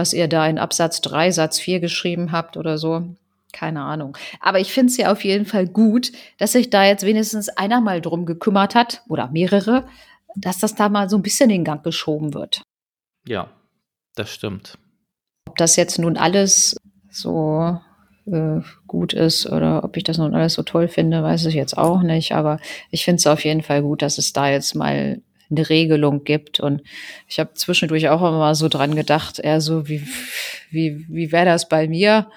[0.00, 3.04] was ihr da in Absatz 3, Satz 4 geschrieben habt oder so.
[3.52, 4.16] Keine Ahnung.
[4.40, 7.82] Aber ich finde es ja auf jeden Fall gut, dass sich da jetzt wenigstens einer
[7.82, 9.86] mal drum gekümmert hat oder mehrere,
[10.36, 12.62] dass das da mal so ein bisschen in Gang geschoben wird.
[13.26, 13.50] Ja,
[14.14, 14.78] das stimmt.
[15.46, 16.76] Ob das jetzt nun alles
[17.10, 17.78] so
[18.24, 21.76] äh, gut ist oder ob ich das nun alles so toll finde, weiß ich jetzt
[21.76, 22.32] auch nicht.
[22.32, 22.58] Aber
[22.90, 26.60] ich finde es auf jeden Fall gut, dass es da jetzt mal eine Regelung gibt.
[26.60, 26.82] Und
[27.28, 30.06] ich habe zwischendurch auch immer so dran gedacht, eher so, wie,
[30.70, 32.28] wie, wie wäre das bei mir?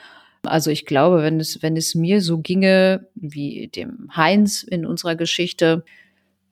[0.45, 5.15] Also ich glaube, wenn es, wenn es mir so ginge wie dem Heinz in unserer
[5.15, 5.83] Geschichte,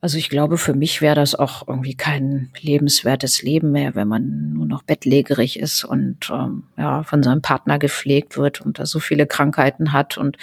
[0.02, 4.52] also ich glaube, für mich wäre das auch irgendwie kein lebenswertes Leben mehr, wenn man
[4.52, 8.98] nur noch bettlägerig ist und ähm, ja von seinem Partner gepflegt wird und da so
[8.98, 10.38] viele Krankheiten hat und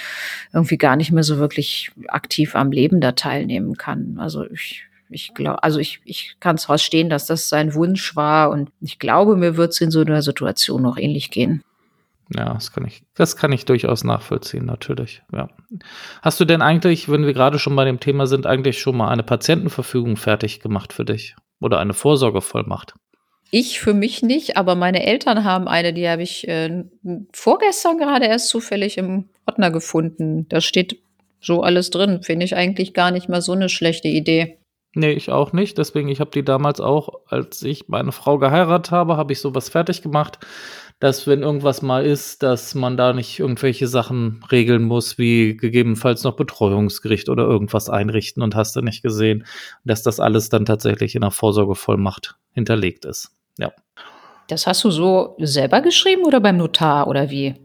[0.53, 4.17] irgendwie gar nicht mehr so wirklich aktiv am Leben da teilnehmen kann.
[4.17, 8.51] Also ich ich glaube, also ich, ich kann es verstehen, dass das sein Wunsch war
[8.51, 11.63] und ich glaube, mir wird es in so einer Situation noch ähnlich gehen.
[12.35, 15.23] Ja, das kann ich, das kann ich durchaus nachvollziehen, natürlich.
[15.33, 15.49] Ja.
[16.21, 19.09] Hast du denn eigentlich, wenn wir gerade schon bei dem Thema sind, eigentlich schon mal
[19.09, 21.35] eine Patientenverfügung fertig gemacht für dich?
[21.59, 22.93] Oder eine Vorsorgevollmacht?
[23.51, 26.83] Ich für mich nicht, aber meine Eltern haben eine, die habe ich äh,
[27.33, 30.47] vorgestern gerade erst zufällig im Ordner gefunden.
[30.49, 31.01] Da steht
[31.41, 32.21] so alles drin.
[32.21, 34.59] Finde ich eigentlich gar nicht mal so eine schlechte Idee.
[34.95, 35.77] Nee, ich auch nicht.
[35.77, 39.69] Deswegen, ich habe die damals auch, als ich meine Frau geheiratet habe, habe ich sowas
[39.69, 40.39] fertig gemacht
[40.99, 46.23] dass wenn irgendwas mal ist, dass man da nicht irgendwelche Sachen regeln muss, wie gegebenenfalls
[46.23, 49.45] noch Betreuungsgericht oder irgendwas einrichten und hast du nicht gesehen,
[49.85, 53.31] dass das alles dann tatsächlich in der Vorsorgevollmacht hinterlegt ist.
[53.57, 53.71] Ja.
[54.47, 57.55] Das hast du so selber geschrieben oder beim Notar oder wie?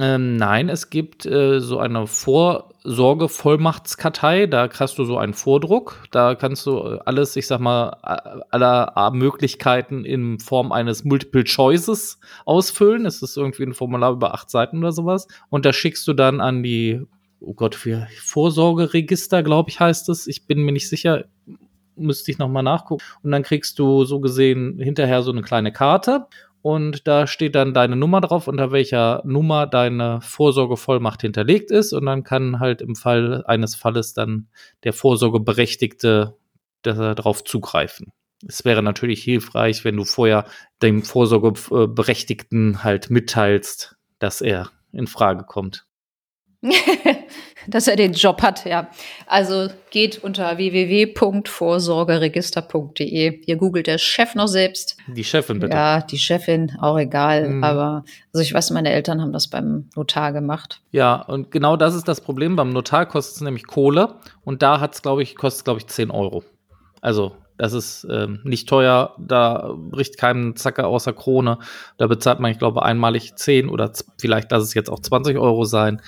[0.00, 2.08] Ähm, nein, es gibt äh, so eine
[2.84, 7.88] Vorsorgevollmachtskartei, da hast du so einen Vordruck, da kannst du äh, alles, ich sag mal,
[8.50, 13.06] aller Möglichkeiten in Form eines Multiple Choices ausfüllen.
[13.06, 15.26] Es ist irgendwie ein Formular über acht Seiten oder sowas.
[15.48, 17.00] Und da schickst du dann an die,
[17.40, 20.26] oh Gott, wie Vorsorgeregister, glaube ich, heißt es.
[20.26, 21.24] Ich bin mir nicht sicher,
[21.96, 23.02] müsste ich nochmal nachgucken.
[23.22, 26.26] Und dann kriegst du so gesehen hinterher so eine kleine Karte
[26.64, 32.06] und da steht dann deine Nummer drauf, unter welcher Nummer deine Vorsorgevollmacht hinterlegt ist und
[32.06, 34.48] dann kann halt im Fall eines Falles dann
[34.82, 36.38] der Vorsorgeberechtigte
[36.80, 38.12] darauf zugreifen.
[38.48, 40.46] Es wäre natürlich hilfreich, wenn du vorher
[40.80, 45.84] dem Vorsorgeberechtigten halt mitteilst, dass er in Frage kommt.
[47.68, 48.88] dass er den Job hat, ja.
[49.26, 53.40] Also geht unter www.vorsorgeregister.de.
[53.44, 54.96] Hier googelt der Chef noch selbst.
[55.06, 55.74] Die Chefin bitte.
[55.74, 57.48] Ja, die Chefin, auch egal.
[57.48, 57.64] Mhm.
[57.64, 60.80] Aber also ich weiß, meine Eltern haben das beim Notar gemacht.
[60.90, 62.56] Ja, und genau das ist das Problem.
[62.56, 65.86] Beim Notar kostet es nämlich Kohle und da hat es, glaube ich, kostet, glaube ich,
[65.86, 66.44] 10 Euro.
[67.00, 71.58] Also das ist ähm, nicht teuer, da bricht keinem Zacke außer Krone.
[71.98, 75.64] Da bezahlt man, ich glaube, einmalig 10 oder vielleicht lass es jetzt auch 20 Euro
[75.64, 76.02] sein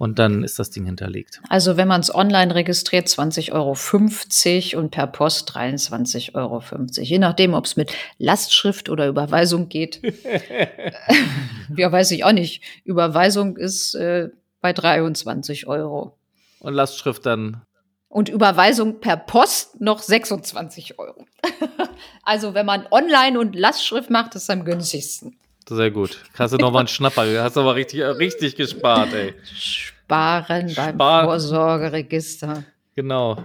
[0.00, 1.42] und dann ist das Ding hinterlegt.
[1.50, 6.62] Also wenn man es online registriert, 20,50 Euro und per Post 23,50 Euro.
[7.02, 10.00] Je nachdem, ob es mit Lastschrift oder Überweisung geht.
[11.76, 12.62] ja, weiß ich auch nicht.
[12.84, 14.30] Überweisung ist äh,
[14.62, 16.16] bei 23 Euro.
[16.60, 17.60] Und Lastschrift dann?
[18.08, 21.26] Und Überweisung per Post noch 26 Euro.
[22.22, 25.36] also wenn man online und Lastschrift macht, ist es am günstigsten.
[25.70, 26.18] Sehr gut.
[26.36, 27.24] Hast du nochmal einen Schnapper?
[27.44, 29.34] Hast aber richtig, richtig gespart, ey.
[29.54, 32.64] Sparen beim Spar Vorsorgeregister.
[32.96, 33.44] Genau.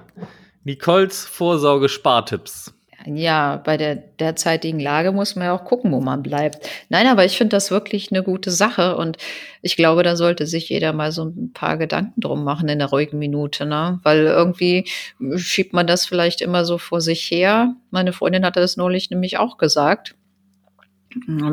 [0.63, 2.73] Nicoles Vorsorge-Spartipps.
[3.05, 6.67] Ja, bei der derzeitigen Lage muss man ja auch gucken, wo man bleibt.
[6.89, 9.17] Nein, aber ich finde das wirklich eine gute Sache und
[9.61, 12.89] ich glaube, da sollte sich jeder mal so ein paar Gedanken drum machen in der
[12.89, 13.99] ruhigen Minute, ne?
[14.01, 14.89] Weil irgendwie
[15.35, 17.75] schiebt man das vielleicht immer so vor sich her.
[17.91, 20.15] Meine Freundin hatte das neulich nämlich auch gesagt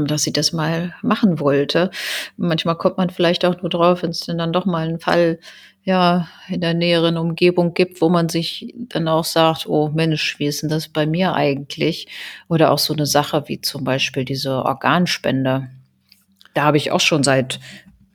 [0.06, 1.90] dass sie das mal machen wollte.
[2.36, 5.38] Manchmal kommt man vielleicht auch nur drauf, wenn es denn dann doch mal einen Fall
[5.84, 10.46] ja in der näheren Umgebung gibt, wo man sich dann auch sagt, oh Mensch, wie
[10.46, 12.06] ist denn das bei mir eigentlich?
[12.48, 15.68] Oder auch so eine Sache wie zum Beispiel diese Organspende.
[16.54, 17.58] Da habe ich auch schon seit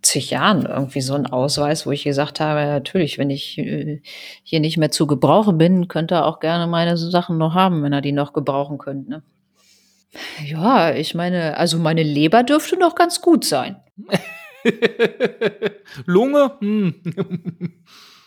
[0.01, 4.01] zig Jahren irgendwie so einen Ausweis, wo ich gesagt habe, natürlich, wenn ich äh,
[4.43, 7.93] hier nicht mehr zu gebrauchen bin, könnte er auch gerne meine Sachen noch haben, wenn
[7.93, 9.09] er die noch gebrauchen könnte.
[9.09, 9.23] Ne?
[10.43, 13.77] Ja, ich meine, also meine Leber dürfte noch ganz gut sein.
[16.05, 16.51] Lunge?
[16.59, 16.95] Hm.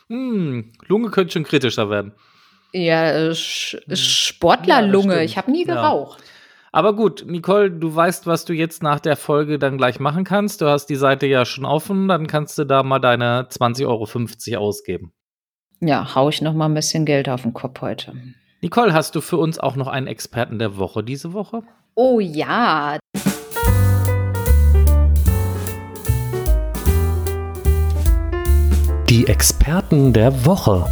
[0.08, 0.72] hm.
[0.86, 2.12] Lunge könnte schon kritischer werden.
[2.72, 5.16] Ja, äh, Sportlerlunge.
[5.16, 6.20] Ja, ich habe nie geraucht.
[6.20, 6.26] Ja.
[6.72, 10.60] Aber gut, Nicole, du weißt, was du jetzt nach der Folge dann gleich machen kannst.
[10.60, 14.68] Du hast die Seite ja schon offen, dann kannst du da mal deine 20,50 Euro
[14.68, 15.12] ausgeben.
[15.80, 18.12] Ja, hau ich noch mal ein bisschen Geld auf den Kopf heute.
[18.62, 21.62] Nicole, hast du für uns auch noch einen Experten der Woche diese Woche?
[21.94, 22.98] Oh ja.
[29.08, 30.84] Die Experten der Woche.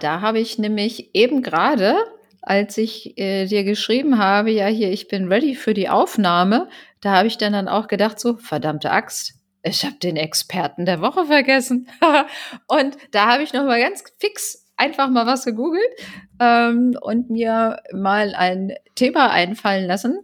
[0.00, 1.94] Da habe ich nämlich eben gerade,
[2.40, 6.68] als ich äh, dir geschrieben habe, ja hier, ich bin ready für die Aufnahme,
[7.00, 11.00] da habe ich dann, dann auch gedacht, so, verdammte Axt, ich habe den Experten der
[11.00, 11.88] Woche vergessen.
[12.68, 15.90] und da habe ich noch mal ganz fix einfach mal was gegoogelt
[16.40, 20.20] ähm, und mir mal ein Thema einfallen lassen.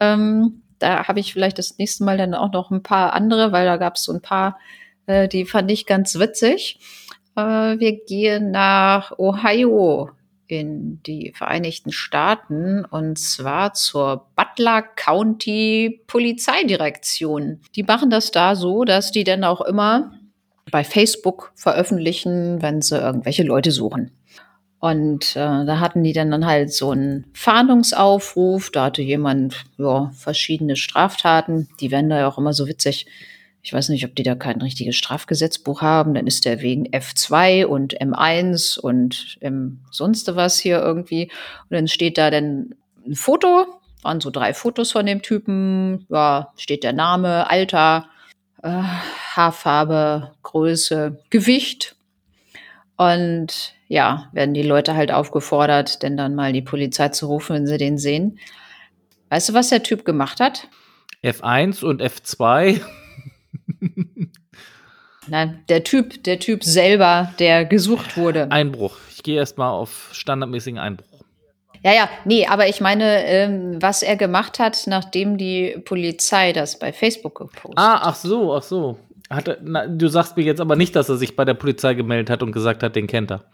[0.00, 3.64] Ähm, da habe ich vielleicht das nächste Mal dann auch noch ein paar andere, weil
[3.64, 4.58] da gab es so ein paar,
[5.06, 6.80] äh, die fand ich ganz witzig.
[7.36, 10.10] Äh, wir gehen nach Ohio
[10.48, 17.60] in die Vereinigten Staaten und zwar zur Butler County Polizeidirektion.
[17.74, 20.12] Die machen das da so, dass die dann auch immer
[20.70, 24.10] bei Facebook veröffentlichen, wenn sie irgendwelche Leute suchen.
[24.78, 28.70] Und äh, da hatten die dann, halt so einen Fahndungsaufruf.
[28.70, 31.68] Da hatte jemand ja, verschiedene Straftaten.
[31.80, 33.06] Die werden da ja auch immer so witzig
[33.66, 37.64] ich weiß nicht, ob die da kein richtiges Strafgesetzbuch haben, dann ist der wegen F2
[37.64, 41.32] und M1 und M sonst was hier irgendwie.
[41.68, 43.66] Und dann steht da dann ein Foto,
[44.02, 48.08] waren so drei Fotos von dem Typen, ja, steht der Name, Alter,
[48.62, 48.84] äh,
[49.34, 51.96] Haarfarbe, Größe, Gewicht.
[52.96, 57.66] Und ja, werden die Leute halt aufgefordert, denn dann mal die Polizei zu rufen, wenn
[57.66, 58.38] sie den sehen.
[59.30, 60.68] Weißt du, was der Typ gemacht hat?
[61.24, 62.80] F1 und F2.
[65.28, 68.50] Nein, der Typ, der Typ selber, der gesucht wurde.
[68.50, 68.96] Einbruch.
[69.10, 71.06] Ich gehe erstmal auf standardmäßigen Einbruch.
[71.82, 76.78] Ja, ja, nee, aber ich meine, ähm, was er gemacht hat, nachdem die Polizei das
[76.78, 78.02] bei Facebook gepostet hat.
[78.02, 78.98] Ah, ach so, ach so.
[79.30, 82.30] Hat na, du sagst mir jetzt aber nicht, dass er sich bei der Polizei gemeldet
[82.30, 83.44] hat und gesagt hat, den kennt er.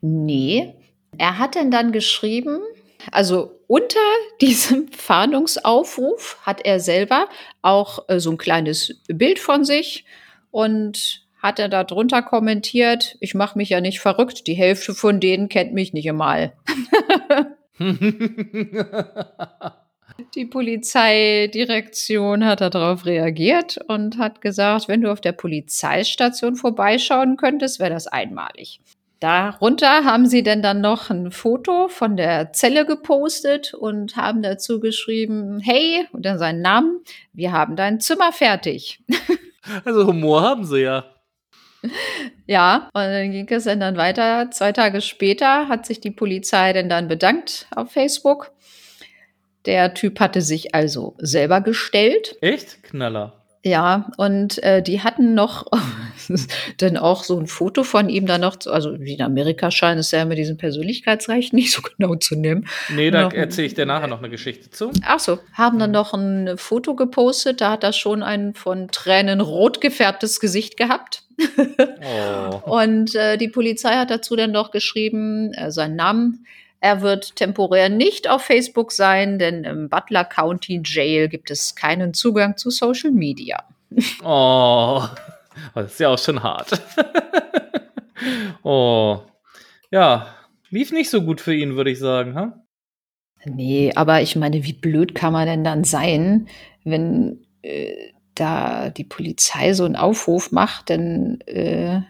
[0.00, 0.74] Nee.
[1.18, 2.60] Er hat denn dann geschrieben,
[3.10, 3.98] also unter
[4.40, 7.28] diesem Fahndungsaufruf hat er selber
[7.62, 10.04] auch äh, so ein kleines Bild von sich
[10.50, 15.20] und hat er da drunter kommentiert, ich mache mich ja nicht verrückt, die Hälfte von
[15.20, 16.52] denen kennt mich nicht einmal.
[20.34, 27.80] Die Polizeidirektion hat darauf reagiert und hat gesagt, wenn du auf der Polizeistation vorbeischauen könntest,
[27.80, 28.80] wäre das einmalig.
[29.20, 34.80] Darunter haben sie denn dann noch ein Foto von der Zelle gepostet und haben dazu
[34.80, 37.00] geschrieben, hey, und dann seinen Namen,
[37.32, 39.02] wir haben dein Zimmer fertig.
[39.84, 41.04] Also Humor haben sie ja.
[42.46, 44.50] Ja, und dann ging es dann weiter.
[44.50, 48.52] Zwei Tage später hat sich die Polizei denn dann bedankt auf Facebook
[49.66, 52.36] der Typ hatte sich also selber gestellt.
[52.40, 52.82] Echt?
[52.82, 53.34] Knaller.
[53.62, 55.66] Ja, und äh, die hatten noch
[56.78, 60.00] dann auch so ein Foto von ihm da noch, zu, also wie in Amerika scheint
[60.00, 62.66] es ja mit diesem Persönlichkeitsrecht nicht so genau zu nehmen.
[62.94, 64.90] Nee, da erzähle ich dir nachher noch eine Geschichte zu.
[65.04, 69.40] Ach so, haben dann noch ein Foto gepostet, da hat er schon ein von Tränen
[69.40, 71.24] rot gefärbtes Gesicht gehabt.
[72.02, 72.60] oh.
[72.70, 76.44] Und äh, die Polizei hat dazu dann noch geschrieben, äh, seinen Namen
[76.80, 82.14] er wird temporär nicht auf Facebook sein, denn im Butler County Jail gibt es keinen
[82.14, 83.64] Zugang zu Social Media.
[84.24, 85.02] Oh,
[85.74, 86.80] das ist ja auch schon hart.
[88.62, 89.20] oh,
[89.90, 90.34] ja,
[90.70, 92.38] lief nicht so gut für ihn, würde ich sagen.
[92.38, 92.52] Huh?
[93.44, 96.48] Nee, aber ich meine, wie blöd kann man denn dann sein,
[96.84, 102.00] wenn äh, da die Polizei so einen Aufruf macht, dann äh,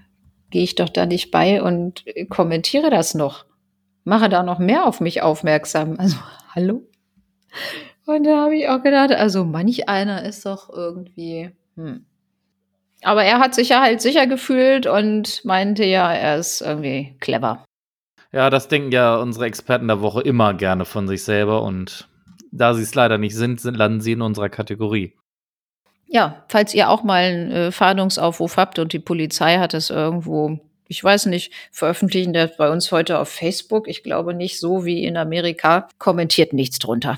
[0.51, 3.45] gehe ich doch da nicht bei und kommentiere das noch
[4.05, 5.97] mache da noch mehr auf mich aufmerksam.
[5.99, 6.17] Also,
[6.55, 6.83] hallo?
[8.07, 11.51] Und da habe ich auch gedacht, also manch einer ist doch irgendwie.
[11.77, 12.07] Hm.
[13.03, 17.65] Aber er hat sich ja halt sicher gefühlt und meinte ja, er ist irgendwie clever.
[18.33, 22.09] Ja, das denken ja unsere Experten der Woche immer gerne von sich selber und
[22.53, 25.15] da sie es leider nicht sind, landen sie in unserer Kategorie.
[26.07, 30.61] Ja, falls ihr auch mal einen äh, Fahndungsaufruf habt und die Polizei hat es irgendwo
[30.91, 33.87] ich weiß nicht, veröffentlichen das bei uns heute auf Facebook.
[33.87, 35.89] Ich glaube nicht so wie in Amerika.
[35.99, 37.17] Kommentiert nichts drunter.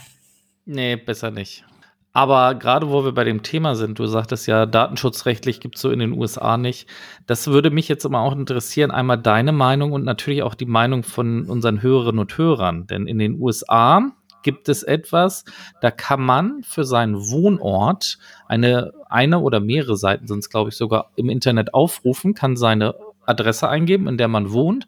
[0.67, 1.65] Nee, besser nicht.
[2.13, 5.91] Aber gerade wo wir bei dem Thema sind, du sagtest ja, datenschutzrechtlich gibt es so
[5.91, 6.87] in den USA nicht.
[7.27, 11.05] Das würde mich jetzt immer auch interessieren, einmal deine Meinung und natürlich auch die Meinung
[11.05, 12.87] von unseren Hörerinnen und Hörern.
[12.87, 15.45] Denn in den USA gibt es etwas,
[15.81, 21.11] da kann man für seinen Wohnort eine, eine oder mehrere Seiten sind glaube ich, sogar
[21.17, 22.95] im Internet aufrufen, kann seine
[23.25, 24.87] Adresse eingeben, in der man wohnt.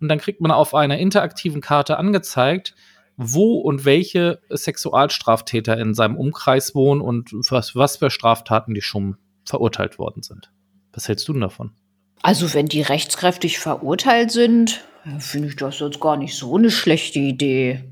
[0.00, 2.74] Und dann kriegt man auf einer interaktiven Karte angezeigt,
[3.16, 9.16] wo und welche Sexualstraftäter in seinem Umkreis wohnen und was, was für Straftaten die schon
[9.44, 10.50] verurteilt worden sind.
[10.92, 11.72] Was hältst du denn davon?
[12.22, 14.84] Also, wenn die rechtskräftig verurteilt sind,
[15.18, 17.84] finde ich das jetzt gar nicht so eine schlechte Idee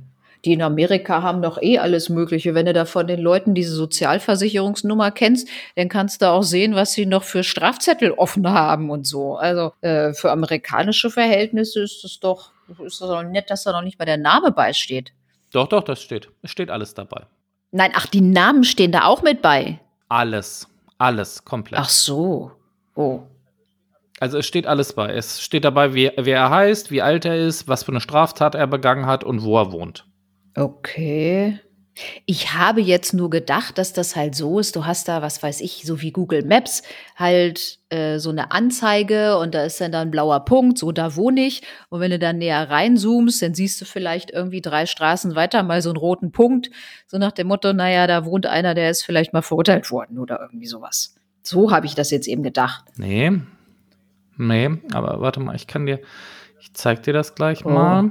[0.45, 2.55] die in Amerika haben doch eh alles Mögliche.
[2.55, 6.93] Wenn du da von den Leuten diese Sozialversicherungsnummer kennst, dann kannst du auch sehen, was
[6.93, 9.37] sie noch für Strafzettel offen haben und so.
[9.37, 13.83] Also äh, für amerikanische Verhältnisse ist es doch, ist das doch nett, dass da noch
[13.83, 15.13] nicht mal der Name beisteht.
[15.53, 16.31] Doch, doch, das steht.
[16.43, 17.27] Es steht alles dabei.
[17.71, 19.81] Nein, ach, die Namen stehen da auch mit bei.
[20.09, 20.69] Alles.
[20.99, 21.81] Alles komplett.
[21.81, 22.53] Ach so.
[22.95, 23.23] Oh.
[24.21, 25.13] Also es steht alles bei.
[25.13, 28.55] Es steht dabei, wie, wer er heißt, wie alt er ist, was für eine Straftat
[28.55, 30.07] er begangen hat und wo er wohnt.
[30.55, 31.59] Okay.
[32.25, 34.77] Ich habe jetzt nur gedacht, dass das halt so ist.
[34.77, 36.83] Du hast da, was weiß ich, so wie Google Maps,
[37.17, 41.17] halt äh, so eine Anzeige und da ist dann da ein blauer Punkt, so da
[41.17, 41.63] wohne ich.
[41.91, 45.83] Und wenn du dann näher reinzoomst, dann siehst du vielleicht irgendwie drei Straßen weiter mal
[45.83, 46.71] so einen roten Punkt.
[47.07, 50.41] So nach dem Motto, naja, da wohnt einer, der ist vielleicht mal verurteilt worden oder
[50.41, 51.15] irgendwie sowas.
[51.43, 52.85] So habe ich das jetzt eben gedacht.
[52.97, 53.33] Nee.
[54.39, 56.01] Nee, aber warte mal, ich kann dir,
[56.59, 57.71] ich zeig dir das gleich oh.
[57.71, 58.11] mal.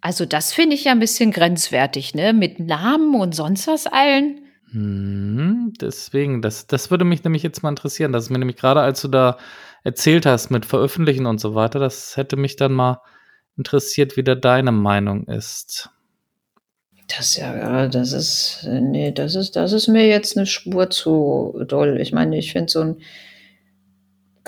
[0.00, 2.32] Also das finde ich ja ein bisschen grenzwertig, ne?
[2.32, 4.40] Mit Namen und sonst was allen.
[4.70, 8.12] Hm, deswegen, das, das würde mich nämlich jetzt mal interessieren.
[8.12, 9.38] Das ist mir nämlich gerade, als du da
[9.84, 13.00] erzählt hast mit Veröffentlichen und so weiter, das hätte mich dann mal
[13.56, 15.90] interessiert, wie da deine Meinung ist.
[17.08, 21.98] Das ja, das ist, nee, das ist, das ist mir jetzt eine Spur zu doll.
[22.00, 22.96] Ich meine, ich finde so ein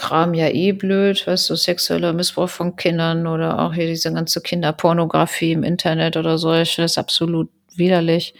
[0.00, 4.40] Kram ja eh blöd, weißt du, sexueller Missbrauch von Kindern oder auch hier diese ganze
[4.40, 8.32] Kinderpornografie im Internet oder so, ich finde absolut widerlich.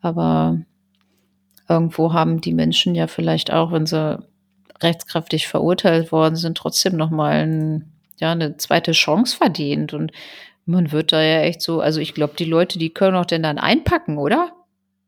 [0.00, 0.58] Aber
[1.68, 4.18] irgendwo haben die Menschen ja vielleicht auch, wenn sie
[4.82, 9.94] rechtskräftig verurteilt worden sind, trotzdem nochmal ein, ja, eine zweite Chance verdient.
[9.94, 10.10] Und
[10.66, 13.44] man wird da ja echt so, also ich glaube, die Leute, die können auch denn
[13.44, 14.50] dann einpacken, oder?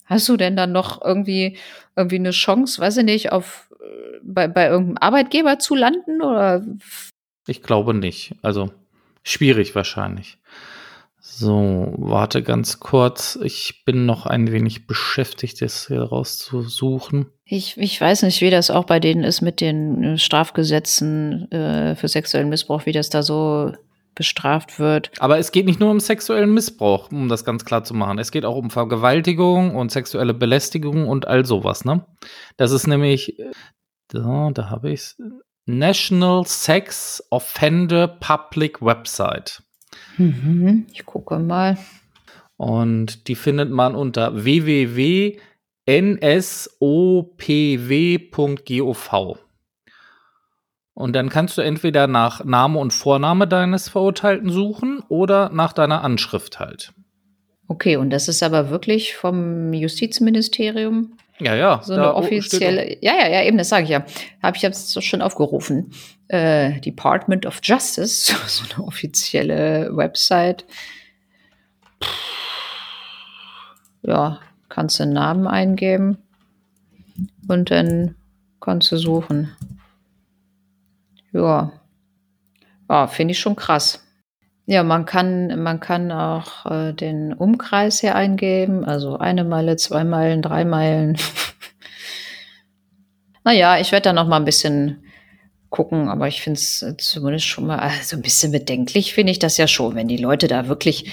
[0.05, 1.57] Hast du denn dann noch irgendwie,
[1.97, 3.69] irgendwie eine Chance, weiß ich nicht, auf
[4.23, 6.23] bei, bei irgendeinem Arbeitgeber zu landen?
[6.23, 6.65] Oder?
[7.47, 8.35] Ich glaube nicht.
[8.43, 8.71] Also
[9.23, 10.39] schwierig wahrscheinlich.
[11.21, 13.39] So, warte ganz kurz.
[13.43, 17.27] Ich bin noch ein wenig beschäftigt, das hier rauszusuchen.
[17.45, 22.09] Ich, ich weiß nicht, wie das auch bei denen ist mit den Strafgesetzen äh, für
[22.09, 23.73] sexuellen Missbrauch, wie das da so
[24.15, 25.11] bestraft wird.
[25.19, 28.19] Aber es geht nicht nur um sexuellen Missbrauch, um das ganz klar zu machen.
[28.19, 32.05] Es geht auch um Vergewaltigung und sexuelle Belästigung und all sowas, ne?
[32.57, 33.51] Das ist nämlich, äh,
[34.09, 35.17] da, da habe ich es,
[35.67, 39.63] National Sex Offender Public Website.
[40.19, 41.79] Mhm, ich gucke mal.
[42.57, 45.45] Und die findet man unter www.nsopw.gov.
[50.95, 56.03] Und dann kannst du entweder nach Name und Vorname deines Verurteilten suchen oder nach deiner
[56.03, 56.93] Anschrift halt.
[57.67, 61.17] Okay, und das ist aber wirklich vom Justizministerium?
[61.41, 61.81] Ja, ja.
[61.83, 62.99] So eine offizielle.
[63.01, 64.05] Ja, ja, ja, eben, das sage ich ja.
[64.43, 65.91] Habe ich jetzt schon aufgerufen.
[66.29, 70.65] Äh, Department of Justice, so eine offizielle Website.
[74.03, 74.39] Ja,
[74.69, 76.19] kannst du einen Namen eingeben
[77.49, 78.15] und dann
[78.61, 79.51] kannst du suchen.
[81.35, 81.73] Ja.
[82.89, 84.01] Ja, finde ich schon krass.
[84.67, 90.05] Ja, man kann, man kann auch äh, den Umkreis hier eingeben, also eine Meile, zwei
[90.05, 91.19] Meilen, drei Meilen.
[93.45, 95.05] naja, ich werde da noch mal ein bisschen
[95.69, 99.57] gucken, aber ich finde es zumindest schon mal, also ein bisschen bedenklich finde ich das
[99.57, 101.11] ja schon, wenn die Leute da wirklich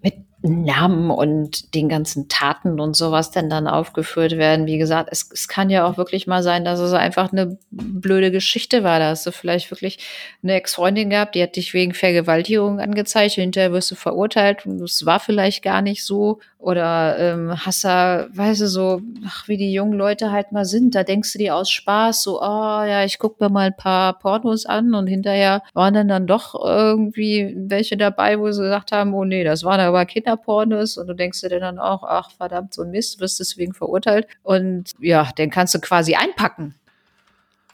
[0.00, 0.14] mit
[0.46, 4.66] Namen und den ganzen Taten und sowas denn dann aufgeführt werden.
[4.66, 8.30] Wie gesagt, es, es kann ja auch wirklich mal sein, dass es einfach eine blöde
[8.30, 8.98] Geschichte war.
[8.98, 9.98] Da hast du vielleicht wirklich
[10.42, 15.06] eine Ex-Freundin gehabt, die hat dich wegen Vergewaltigung angezeigt, hinterher wirst du verurteilt und es
[15.06, 16.40] war vielleicht gar nicht so.
[16.64, 17.88] Oder ähm, hast du,
[18.32, 21.56] weißt du, so, ach, wie die jungen Leute halt mal sind, da denkst du dir
[21.56, 24.94] aus Spaß so, oh ja, ich guck mir mal ein paar Pornos an.
[24.94, 29.44] Und hinterher waren dann dann doch irgendwie welche dabei, wo sie gesagt haben, oh nee,
[29.44, 30.96] das waren aber Kinderpornos.
[30.96, 34.26] Und du denkst dir dann auch, ach verdammt, so ein Mist, wirst deswegen verurteilt.
[34.42, 36.74] Und ja, den kannst du quasi einpacken.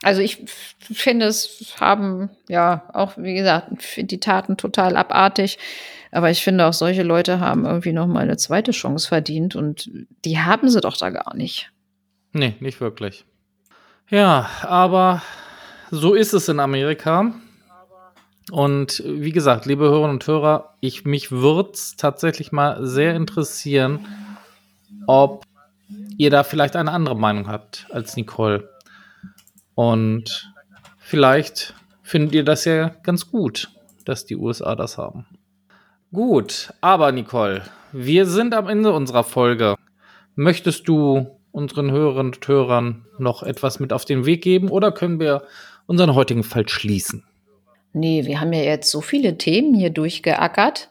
[0.02, 0.44] Also ich
[0.78, 5.58] finde es haben ja auch, wie gesagt, die Taten total abartig.
[6.12, 9.90] Aber ich finde auch solche Leute haben irgendwie noch mal eine zweite Chance verdient und
[10.24, 11.70] die haben sie doch da gar nicht.
[12.32, 13.24] Nee, nicht wirklich.
[14.08, 15.22] Ja, aber
[15.90, 17.32] so ist es in Amerika.
[18.50, 24.06] Und wie gesagt, liebe Hörerinnen und Hörer, ich mich würde es tatsächlich mal sehr interessieren,
[25.06, 25.44] ob
[26.18, 28.68] ihr da vielleicht eine andere Meinung habt als Nicole.
[29.74, 30.52] Und
[30.98, 33.70] vielleicht findet ihr das ja ganz gut,
[34.04, 35.26] dass die USA das haben.
[36.12, 37.62] Gut, aber Nicole,
[37.92, 39.76] wir sind am Ende unserer Folge.
[40.34, 45.20] Möchtest du unseren Hörerinnen und Hörern noch etwas mit auf den Weg geben oder können
[45.20, 45.44] wir
[45.86, 47.24] unseren heutigen Fall schließen?
[47.92, 50.90] Nee, wir haben ja jetzt so viele Themen hier durchgeackert,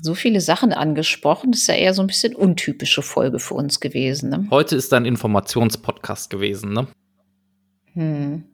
[0.00, 1.52] so viele Sachen angesprochen.
[1.52, 4.30] Das ist ja eher so ein bisschen untypische Folge für uns gewesen.
[4.30, 4.46] Ne?
[4.50, 6.86] Heute ist ein Informationspodcast gewesen, ne?
[7.94, 8.44] Hm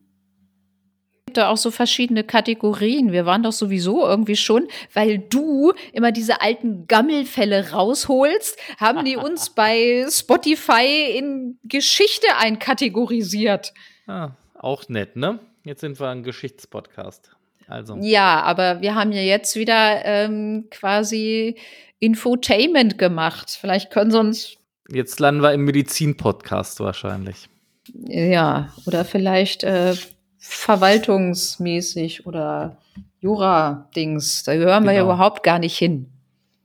[1.36, 3.12] da auch so verschiedene Kategorien.
[3.12, 9.16] Wir waren doch sowieso irgendwie schon, weil du immer diese alten Gammelfälle rausholst, haben die
[9.16, 13.72] uns bei Spotify in Geschichte einkategorisiert.
[14.06, 15.40] Ah, auch nett, ne?
[15.64, 17.30] Jetzt sind wir ein Geschichtspodcast.
[17.68, 17.96] Also.
[18.00, 21.56] Ja, aber wir haben ja jetzt wieder ähm, quasi
[21.98, 23.58] Infotainment gemacht.
[23.60, 24.56] Vielleicht können sie uns.
[24.88, 27.48] Jetzt landen wir im Medizin-Podcast wahrscheinlich.
[27.94, 29.94] Ja, oder vielleicht äh,
[30.38, 32.76] verwaltungsmäßig oder
[33.20, 34.44] Jura-Dings.
[34.44, 34.86] Da gehören genau.
[34.86, 35.14] wir ja genau.
[35.14, 36.10] überhaupt gar nicht hin.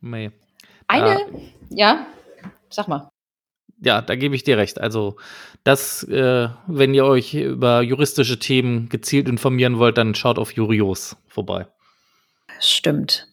[0.01, 0.32] Nee.
[0.88, 1.26] Eine, äh,
[1.69, 2.05] ja,
[2.69, 3.09] sag mal.
[3.84, 4.80] Ja, da gebe ich dir recht.
[4.80, 5.17] Also,
[5.63, 11.17] das, äh, wenn ihr euch über juristische Themen gezielt informieren wollt, dann schaut auf Jurios
[11.28, 11.67] vorbei.
[12.59, 13.28] Stimmt.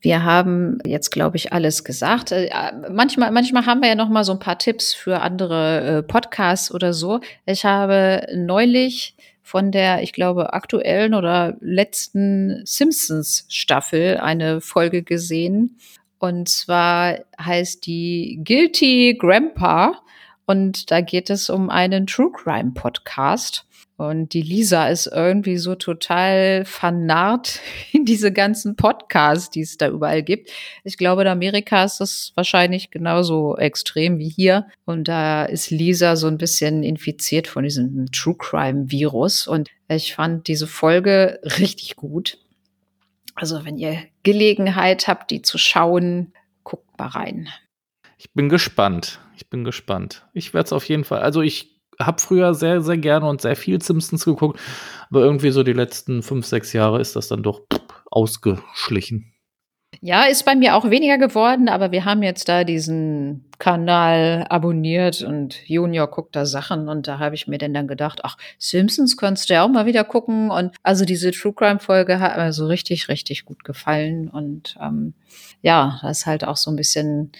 [0.00, 2.32] Wir haben jetzt, glaube ich, alles gesagt.
[2.32, 2.50] Äh,
[2.90, 6.72] manchmal, manchmal haben wir ja noch mal so ein paar Tipps für andere äh, Podcasts
[6.72, 7.20] oder so.
[7.46, 15.78] Ich habe neulich von der, ich glaube, aktuellen oder letzten Simpsons-Staffel eine Folge gesehen.
[16.18, 20.02] Und zwar heißt die Guilty Grandpa.
[20.46, 23.67] Und da geht es um einen True Crime Podcast.
[23.98, 27.58] Und die Lisa ist irgendwie so total vernarrt
[27.92, 30.50] in diese ganzen Podcasts, die es da überall gibt.
[30.84, 34.68] Ich glaube, in Amerika ist das wahrscheinlich genauso extrem wie hier.
[34.84, 39.48] Und da ist Lisa so ein bisschen infiziert von diesem True Crime Virus.
[39.48, 42.38] Und ich fand diese Folge richtig gut.
[43.34, 46.32] Also, wenn ihr Gelegenheit habt, die zu schauen,
[46.62, 47.48] guckt mal rein.
[48.16, 49.18] Ich bin gespannt.
[49.36, 50.24] Ich bin gespannt.
[50.34, 51.18] Ich werde es auf jeden Fall.
[51.18, 54.60] Also, ich habe früher sehr, sehr gerne und sehr viel Simpsons geguckt,
[55.10, 57.62] aber irgendwie so die letzten fünf, sechs Jahre ist das dann doch
[58.10, 59.32] ausgeschlichen.
[60.00, 65.22] Ja, ist bei mir auch weniger geworden, aber wir haben jetzt da diesen Kanal abonniert
[65.22, 69.16] und Junior guckt da Sachen und da habe ich mir denn dann gedacht, ach, Simpsons
[69.16, 72.52] könntest du ja auch mal wieder gucken und also diese True Crime Folge hat mir
[72.52, 75.14] so richtig, richtig gut gefallen und ähm,
[75.62, 77.32] ja, da ist halt auch so ein bisschen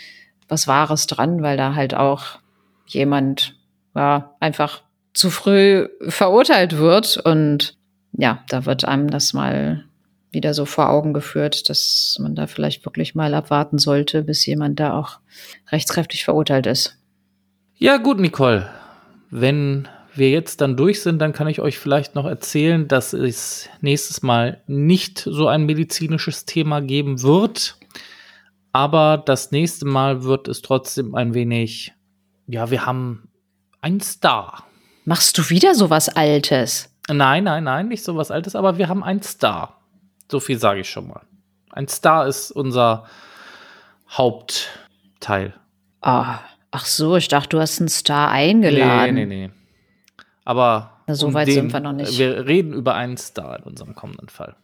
[0.49, 2.41] was Wahres dran, weil da halt auch
[2.87, 3.58] jemand
[3.99, 4.83] ja, einfach
[5.13, 7.77] zu früh verurteilt wird und
[8.13, 9.85] ja, da wird einem das mal
[10.31, 14.79] wieder so vor Augen geführt, dass man da vielleicht wirklich mal abwarten sollte, bis jemand
[14.79, 15.19] da auch
[15.73, 16.97] rechtskräftig verurteilt ist.
[17.77, 18.71] Ja, gut, Nicole.
[19.31, 23.69] Wenn wir jetzt dann durch sind, dann kann ich euch vielleicht noch erzählen, dass es
[23.81, 27.77] nächstes Mal nicht so ein medizinisches Thema geben wird.
[28.73, 31.95] Aber das nächste Mal wird es trotzdem ein wenig,
[32.47, 33.28] ja, wir haben
[33.81, 34.65] einen Star.
[35.05, 36.91] Machst du wieder sowas Altes?
[37.09, 39.81] Nein, nein, nein, nicht sowas Altes, aber wir haben einen Star.
[40.31, 41.23] So viel sage ich schon mal.
[41.71, 43.07] Ein Star ist unser
[44.11, 45.55] Hauptteil.
[46.01, 49.15] Ah, ach so, ich dachte, du hast einen Star eingeladen.
[49.15, 49.51] Nee, nee, nee.
[50.45, 52.19] Aber Na, so weit den, sind wir noch nicht.
[52.19, 54.57] Wir reden über einen Star in unserem kommenden Fall.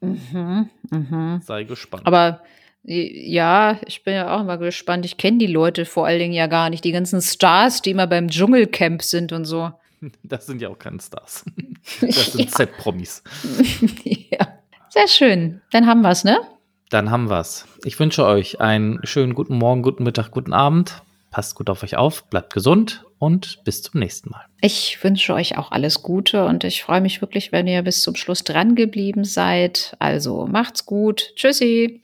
[0.00, 1.40] Mhm, mhm.
[1.42, 2.06] Sei gespannt.
[2.06, 2.42] Aber
[2.90, 5.04] ja, ich bin ja auch mal gespannt.
[5.04, 6.84] Ich kenne die Leute vor allen Dingen ja gar nicht.
[6.84, 9.70] Die ganzen Stars, die immer beim Dschungelcamp sind und so.
[10.22, 11.44] Das sind ja auch keine Stars.
[12.00, 12.56] Das sind Ja.
[12.56, 13.22] Z-Promis.
[14.30, 14.46] ja.
[14.90, 15.60] Sehr schön.
[15.72, 16.38] Dann haben wir's, ne?
[16.88, 17.66] Dann haben wir's.
[17.84, 21.02] Ich wünsche euch einen schönen guten Morgen, guten Mittag, guten Abend.
[21.30, 24.44] Passt gut auf euch auf, bleibt gesund und bis zum nächsten Mal.
[24.60, 28.14] Ich wünsche euch auch alles Gute und ich freue mich wirklich, wenn ihr bis zum
[28.14, 29.96] Schluss dran geblieben seid.
[29.98, 31.32] Also macht's gut.
[31.34, 32.02] Tschüssi.